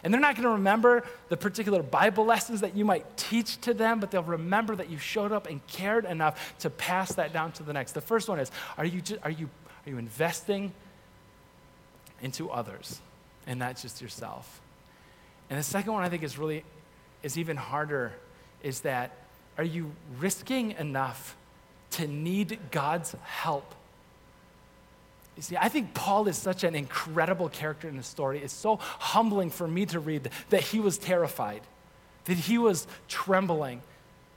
And 0.04 0.14
they're 0.14 0.22
not 0.22 0.36
going 0.36 0.48
to 0.48 0.54
remember 0.54 1.04
the 1.30 1.38
particular 1.38 1.84
Bible 1.84 2.26
lessons 2.26 2.62
that 2.62 2.76
you 2.76 2.86
might 2.86 3.18
teach 3.18 3.62
to 3.62 3.74
them, 3.74 4.00
but 4.00 4.10
they'll 4.10 4.24
remember 4.24 4.76
that 4.76 4.90
you 4.90 4.98
showed 4.98 5.32
up 5.32 5.48
and 5.48 5.66
cared 5.68 6.06
enough 6.06 6.58
to 6.60 6.70
pass 6.70 7.14
that 7.16 7.34
down 7.34 7.52
to 7.54 7.64
the 7.64 7.74
next. 7.74 7.92
The 7.92 8.02
first 8.02 8.28
one 8.28 8.40
is 8.40 8.50
Are 8.78 8.86
you, 8.86 9.02
just, 9.02 9.22
are 9.24 9.30
you, 9.30 9.50
are 9.86 9.90
you 9.90 9.98
investing 9.98 10.72
into 12.22 12.50
others 12.50 13.00
and 13.48 13.60
not 13.60 13.78
just 13.78 14.02
yourself. 14.02 14.62
And 15.50 15.60
the 15.60 15.64
second 15.64 15.94
one 15.94 16.04
I 16.04 16.10
think 16.10 16.24
is 16.24 16.38
really 16.38 16.64
is 17.24 17.38
even 17.38 17.58
harder 17.58 18.14
is 18.64 18.82
that 18.82 19.12
are 19.58 19.64
you 19.64 19.92
risking 20.20 20.72
enough 20.72 21.36
to 21.92 22.08
need 22.08 22.58
God's 22.72 23.16
help? 23.24 23.76
You 25.36 25.44
see, 25.44 25.58
I 25.58 25.70
think 25.70 25.94
Paul 25.94 26.28
is 26.28 26.38
such 26.38 26.64
an 26.64 26.76
incredible 26.76 27.50
character 27.50 27.88
in 27.88 27.98
the 27.98 28.04
story. 28.04 28.40
It's 28.40 28.54
so 28.54 28.78
humbling 28.78 29.50
for 29.50 29.68
me 29.68 29.86
to 29.88 30.00
read 30.00 30.30
that 30.50 30.62
he 30.62 30.80
was 30.80 30.98
terrified, 30.98 31.62
that 32.26 32.38
he 32.38 32.58
was 32.58 32.88
trembling. 33.08 33.82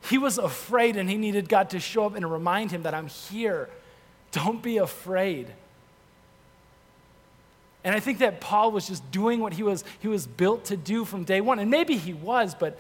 He 0.08 0.18
was 0.18 0.38
afraid, 0.38 0.96
and 0.96 1.08
he 1.08 1.16
needed 1.16 1.48
God 1.48 1.70
to 1.70 1.80
show 1.80 2.06
up 2.06 2.14
and 2.14 2.30
remind 2.30 2.70
him 2.70 2.82
that 2.82 2.94
I'm 2.94 3.08
here. 3.08 3.68
Don't 4.32 4.62
be 4.62 4.78
afraid. 4.78 5.48
And 7.84 7.94
I 7.94 8.00
think 8.00 8.18
that 8.18 8.40
Paul 8.40 8.72
was 8.72 8.88
just 8.88 9.08
doing 9.10 9.40
what 9.40 9.52
he 9.52 9.62
was, 9.62 9.84
he 10.00 10.08
was 10.08 10.26
built 10.26 10.64
to 10.66 10.76
do 10.76 11.04
from 11.04 11.24
day 11.24 11.42
one. 11.42 11.58
And 11.58 11.70
maybe 11.70 11.96
he 11.96 12.14
was, 12.14 12.54
but, 12.54 12.78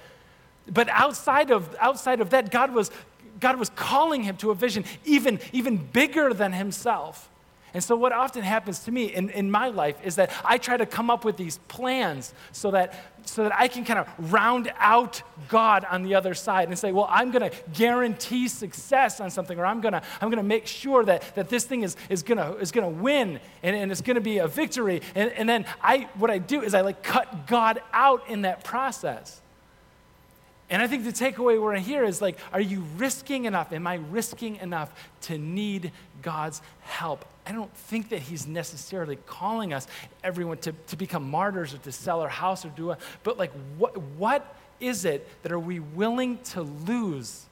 but 0.66 0.88
outside, 0.88 1.50
of, 1.50 1.76
outside 1.78 2.20
of 2.20 2.30
that, 2.30 2.50
God 2.50 2.72
was, 2.72 2.90
God 3.38 3.58
was 3.58 3.68
calling 3.68 4.22
him 4.22 4.38
to 4.38 4.50
a 4.50 4.54
vision 4.54 4.84
even, 5.04 5.40
even 5.52 5.76
bigger 5.76 6.32
than 6.32 6.52
himself. 6.52 7.28
And 7.74 7.82
so, 7.82 7.96
what 7.96 8.12
often 8.12 8.42
happens 8.42 8.78
to 8.80 8.92
me 8.92 9.06
in, 9.06 9.30
in 9.30 9.50
my 9.50 9.68
life 9.68 9.96
is 10.04 10.14
that 10.14 10.32
I 10.44 10.58
try 10.58 10.76
to 10.76 10.86
come 10.86 11.10
up 11.10 11.24
with 11.24 11.36
these 11.36 11.58
plans 11.66 12.32
so 12.52 12.70
that, 12.70 12.94
so 13.26 13.42
that 13.42 13.52
I 13.52 13.66
can 13.66 13.84
kind 13.84 13.98
of 13.98 14.32
round 14.32 14.72
out 14.78 15.22
God 15.48 15.84
on 15.90 16.04
the 16.04 16.14
other 16.14 16.34
side 16.34 16.68
and 16.68 16.78
say, 16.78 16.92
well, 16.92 17.08
I'm 17.10 17.32
going 17.32 17.50
to 17.50 17.56
guarantee 17.72 18.46
success 18.46 19.20
on 19.20 19.28
something, 19.28 19.58
or 19.58 19.66
I'm 19.66 19.80
going 19.80 19.92
to 19.92 20.02
I'm 20.20 20.30
gonna 20.30 20.44
make 20.44 20.68
sure 20.68 21.04
that, 21.04 21.34
that 21.34 21.48
this 21.48 21.64
thing 21.64 21.82
is, 21.82 21.96
is 22.08 22.22
going 22.22 22.38
to 22.38 22.56
is 22.58 22.70
gonna 22.70 22.88
win 22.88 23.40
and, 23.64 23.74
and 23.74 23.90
it's 23.90 24.00
going 24.00 24.14
to 24.14 24.20
be 24.20 24.38
a 24.38 24.46
victory. 24.46 25.02
And, 25.16 25.32
and 25.32 25.48
then 25.48 25.66
I, 25.82 26.08
what 26.14 26.30
I 26.30 26.38
do 26.38 26.62
is 26.62 26.74
I 26.74 26.82
like 26.82 27.02
cut 27.02 27.48
God 27.48 27.82
out 27.92 28.28
in 28.28 28.42
that 28.42 28.62
process. 28.62 29.40
And 30.74 30.82
I 30.82 30.88
think 30.88 31.04
the 31.04 31.12
takeaway 31.12 31.62
we're 31.62 31.76
here 31.76 32.02
is 32.02 32.20
like, 32.20 32.36
are 32.52 32.60
you 32.60 32.84
risking 32.96 33.44
enough? 33.44 33.72
Am 33.72 33.86
I 33.86 33.94
risking 33.94 34.56
enough 34.56 34.92
to 35.20 35.38
need 35.38 35.92
God's 36.20 36.60
help? 36.80 37.24
I 37.46 37.52
don't 37.52 37.72
think 37.76 38.08
that 38.08 38.18
he's 38.18 38.48
necessarily 38.48 39.14
calling 39.24 39.72
us, 39.72 39.86
everyone, 40.24 40.58
to, 40.58 40.72
to 40.72 40.96
become 40.96 41.30
martyrs 41.30 41.74
or 41.74 41.78
to 41.78 41.92
sell 41.92 42.18
our 42.22 42.28
house 42.28 42.64
or 42.64 42.70
do 42.70 42.90
a, 42.90 42.98
But 43.22 43.38
like, 43.38 43.52
what, 43.78 43.96
what 43.96 44.56
is 44.80 45.04
it 45.04 45.28
that 45.44 45.52
are 45.52 45.60
we 45.60 45.78
willing 45.78 46.38
to 46.38 46.62
lose 46.62 47.46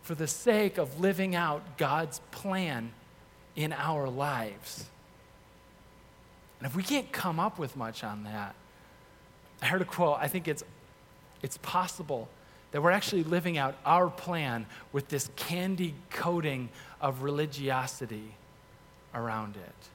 for 0.00 0.14
the 0.14 0.26
sake 0.26 0.78
of 0.78 0.98
living 0.98 1.34
out 1.34 1.76
God's 1.76 2.20
plan 2.30 2.90
in 3.54 3.74
our 3.74 4.08
lives? 4.08 4.86
And 6.60 6.66
if 6.66 6.74
we 6.74 6.82
can't 6.82 7.12
come 7.12 7.38
up 7.38 7.58
with 7.58 7.76
much 7.76 8.02
on 8.02 8.24
that, 8.24 8.54
I 9.60 9.66
heard 9.66 9.82
a 9.82 9.84
quote, 9.84 10.16
I 10.22 10.28
think 10.28 10.48
it's, 10.48 10.64
it's 11.42 11.58
possible 11.58 12.30
that 12.76 12.82
we're 12.82 12.90
actually 12.90 13.24
living 13.24 13.56
out 13.56 13.74
our 13.86 14.10
plan 14.10 14.66
with 14.92 15.08
this 15.08 15.30
candy 15.34 15.94
coating 16.10 16.68
of 17.00 17.22
religiosity 17.22 18.34
around 19.14 19.56
it. 19.56 19.88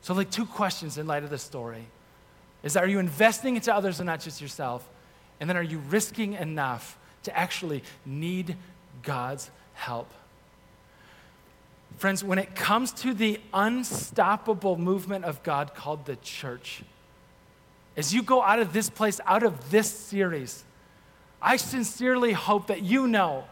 So, 0.00 0.14
like, 0.14 0.30
two 0.30 0.46
questions 0.46 0.96
in 0.96 1.08
light 1.08 1.24
of 1.24 1.30
the 1.30 1.38
story 1.38 1.84
is 2.62 2.76
are 2.76 2.86
you 2.86 3.00
investing 3.00 3.56
into 3.56 3.74
others 3.74 3.98
and 3.98 4.06
not 4.06 4.20
just 4.20 4.40
yourself? 4.40 4.88
And 5.40 5.50
then 5.50 5.56
are 5.56 5.62
you 5.62 5.78
risking 5.78 6.34
enough 6.34 6.96
to 7.24 7.36
actually 7.36 7.82
need 8.04 8.54
God's 9.02 9.50
help? 9.74 10.12
Friends, 11.96 12.22
when 12.22 12.38
it 12.38 12.54
comes 12.54 12.92
to 12.92 13.12
the 13.12 13.40
unstoppable 13.52 14.76
movement 14.76 15.24
of 15.24 15.42
God 15.42 15.74
called 15.74 16.06
the 16.06 16.14
church, 16.14 16.84
as 17.96 18.14
you 18.14 18.22
go 18.22 18.40
out 18.40 18.60
of 18.60 18.72
this 18.72 18.88
place, 18.88 19.20
out 19.26 19.42
of 19.42 19.72
this 19.72 19.90
series, 19.90 20.62
I 21.46 21.58
sincerely 21.58 22.32
hope 22.32 22.66
that 22.66 22.82
you 22.82 23.06
know 23.06 23.44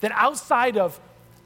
that 0.00 0.12
outside 0.12 0.78
of 0.78 0.98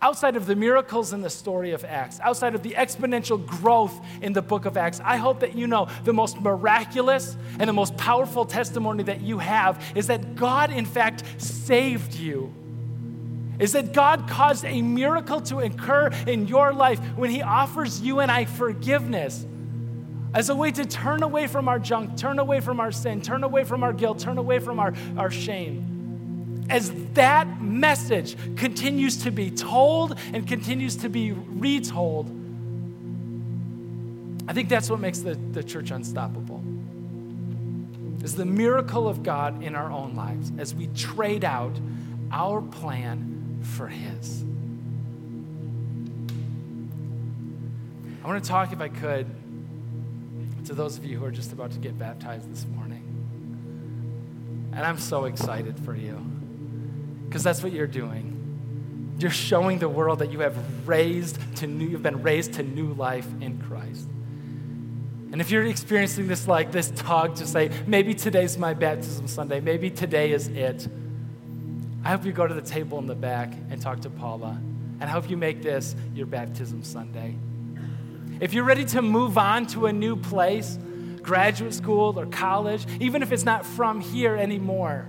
outside 0.02 0.37
of 0.37 0.44
the 0.44 0.54
miracles 0.54 1.14
in 1.14 1.22
the 1.22 1.30
story 1.30 1.70
of 1.72 1.82
Acts, 1.82 2.20
outside 2.20 2.54
of 2.54 2.62
the 2.62 2.72
exponential 2.72 3.44
growth 3.44 3.98
in 4.20 4.35
the 4.35 4.42
book 4.42 4.66
of 4.66 4.76
Acts, 4.76 5.00
I 5.02 5.16
hope 5.16 5.40
that 5.40 5.56
you 5.56 5.66
know 5.66 5.88
the 6.04 6.12
most 6.12 6.38
miraculous 6.38 7.35
and 7.59 7.66
the 7.66 7.72
most 7.72 7.96
powerful 7.96 8.44
testimony 8.44 9.04
that 9.04 9.22
you 9.22 9.38
have 9.38 9.82
is 9.94 10.09
that 10.09 10.37
God, 10.37 10.70
in 10.70 10.85
fact, 10.85 11.24
saved 11.38 12.14
you. 12.14 12.52
Is 13.59 13.72
that 13.72 13.94
God 13.94 14.28
caused 14.28 14.66
a 14.66 14.82
miracle 14.82 15.40
to 15.40 15.61
occur 15.61 16.11
in 16.26 16.46
your 16.46 16.74
life 16.74 17.00
when 17.16 17.30
He 17.30 17.40
offers 17.40 18.02
you 18.02 18.20
and 18.20 18.30
I 18.30 18.44
forgiveness 18.44 19.46
as 20.37 20.51
a 20.51 20.55
way 20.55 20.70
to 20.70 20.85
turn 20.85 21.25
away 21.25 21.49
from 21.49 21.66
our 21.66 21.81
junk, 21.81 22.16
turn 22.16 22.38
away 22.38 22.61
from 22.61 22.79
our 22.79 22.92
sin, 22.92 23.20
turn 23.20 23.42
away 23.42 23.64
from 23.64 23.83
our 23.83 23.92
guilt, 23.92 24.20
turn 24.20 24.38
away 24.38 24.61
from 24.61 24.79
our, 24.79 24.94
our 25.16 25.33
shame 25.33 25.96
as 26.68 26.92
that 27.14 27.61
message 27.61 28.37
continues 28.57 29.22
to 29.25 29.31
be 29.31 29.51
told 29.51 30.18
and 30.33 30.46
continues 30.46 30.96
to 30.96 31.09
be 31.09 31.33
retold, 31.33 32.31
I 34.49 34.53
think 34.53 34.68
that's 34.68 34.90
what 34.90 35.01
makes 35.01 35.20
the, 35.20 35.35
the 35.35 35.62
church 35.62 35.90
unstoppable. 35.90 36.62
Is 38.22 38.35
the 38.35 38.44
miracle 38.44 39.09
of 39.09 39.22
God 39.22 39.62
in 39.62 39.77
our 39.77 39.90
own 39.90 40.16
lives 40.16 40.53
as 40.59 40.75
we 40.75 40.88
trade 40.88 41.44
out 41.44 41.79
our 42.33 42.61
plan 42.61 43.61
for 43.62 43.87
His. 43.87 44.42
I 48.25 48.29
want 48.29 48.42
to 48.42 48.49
talk, 48.49 48.72
if 48.72 48.81
I 48.81 48.88
could, 48.88 49.27
to 50.66 50.74
those 50.74 50.98
of 50.98 51.05
you 51.05 51.18
who 51.18 51.24
are 51.24 51.31
just 51.31 51.52
about 51.52 51.70
to 51.72 51.79
get 51.79 51.98
baptized 51.98 52.52
this 52.52 52.66
morning. 52.66 53.02
And 54.72 54.85
I'm 54.85 54.98
so 54.98 55.24
excited 55.24 55.79
for 55.79 55.94
you 55.94 56.14
because 57.26 57.42
that's 57.42 57.62
what 57.62 57.72
you're 57.72 57.87
doing. 57.87 59.14
You're 59.18 59.31
showing 59.31 59.79
the 59.79 59.88
world 59.88 60.18
that 60.18 60.31
you 60.31 60.40
have 60.40 60.57
raised 60.87 61.38
to 61.57 61.66
new, 61.66 61.87
you've 61.87 62.02
been 62.02 62.22
raised 62.22 62.55
to 62.55 62.62
new 62.62 62.92
life 62.92 63.26
in 63.40 63.59
Christ. 63.59 64.09
And 65.33 65.40
if 65.40 65.50
you're 65.50 65.64
experiencing 65.64 66.29
this 66.29 66.46
like 66.46 66.72
this 66.72 66.92
tug 66.94 67.37
to 67.37 67.46
say, 67.46 67.70
maybe 67.87 68.14
today's 68.14 68.59
my 68.59 68.74
baptism 68.74 69.29
Sunday, 69.29 69.61
maybe 69.61 69.90
today 69.90 70.33
is 70.33 70.48
it, 70.48 70.87
I 72.05 72.11
hope 72.11 72.24
you 72.24 72.33
go 72.33 72.46
to 72.46 72.55
the 72.55 72.62
table 72.62 72.98
in 72.98 73.07
the 73.07 73.14
back 73.14 73.52
and 73.70 73.81
talk 73.81 74.00
to 74.02 74.11
Paula. 74.11 74.61
And 75.00 75.05
I 75.05 75.09
hope 75.09 75.29
you 75.29 75.37
make 75.37 75.62
this 75.62 75.96
your 76.14 76.26
baptism 76.26 76.83
Sunday. 76.83 77.37
If 78.40 78.53
you're 78.55 78.64
ready 78.64 78.85
to 78.87 79.03
move 79.03 79.38
on 79.38 79.66
to 79.68 79.87
a 79.87 79.92
new 79.92 80.16
place, 80.16 80.79
graduate 81.22 81.75
school 81.75 82.18
or 82.18 82.27
college, 82.27 82.87
even 83.01 83.22
if 83.22 83.33
it's 83.33 83.44
not 83.44 83.64
from 83.64 84.01
here 84.01 84.37
anymore, 84.37 85.09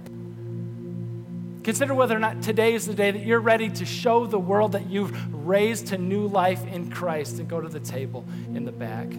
Consider 1.67 1.93
whether 1.93 2.15
or 2.15 2.19
not 2.19 2.41
today 2.41 2.75
is 2.75 2.85
the 2.85 2.93
day 2.93 3.11
that 3.11 3.25
you're 3.25 3.41
ready 3.41 3.69
to 3.69 3.85
show 3.85 4.25
the 4.25 4.39
world 4.39 4.71
that 4.71 4.89
you've 4.89 5.13
raised 5.45 5.87
to 5.87 5.97
new 5.97 6.25
life 6.25 6.65
in 6.65 6.89
Christ 6.89 7.39
and 7.39 7.49
go 7.49 7.59
to 7.59 7.67
the 7.67 7.81
table 7.81 8.23
in 8.53 8.63
the 8.63 8.71
back. 8.71 9.09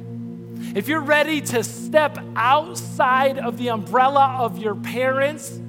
If 0.74 0.88
you're 0.88 1.02
ready 1.02 1.42
to 1.42 1.62
step 1.62 2.18
outside 2.36 3.38
of 3.38 3.58
the 3.58 3.68
umbrella 3.68 4.38
of 4.38 4.56
your 4.56 4.74
parents, 4.74 5.60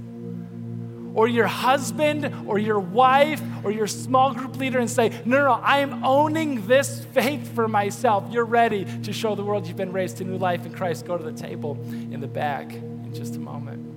or 1.13 1.27
your 1.27 1.47
husband 1.47 2.33
or 2.47 2.59
your 2.59 2.79
wife 2.79 3.41
or 3.63 3.71
your 3.71 3.87
small 3.87 4.33
group 4.33 4.57
leader 4.57 4.79
and 4.79 4.89
say, 4.89 5.09
No, 5.25 5.43
no, 5.43 5.53
I 5.53 5.79
am 5.79 6.03
owning 6.03 6.67
this 6.67 7.05
faith 7.05 7.53
for 7.55 7.67
myself. 7.67 8.25
You're 8.31 8.45
ready 8.45 8.85
to 9.03 9.13
show 9.13 9.35
the 9.35 9.43
world 9.43 9.67
you've 9.67 9.77
been 9.77 9.93
raised 9.93 10.17
to 10.17 10.23
new 10.23 10.37
life 10.37 10.65
in 10.65 10.73
Christ. 10.73 11.05
Go 11.05 11.17
to 11.17 11.23
the 11.23 11.33
table 11.33 11.77
in 11.91 12.19
the 12.19 12.27
back 12.27 12.73
in 12.73 13.13
just 13.13 13.35
a 13.35 13.39
moment. 13.39 13.88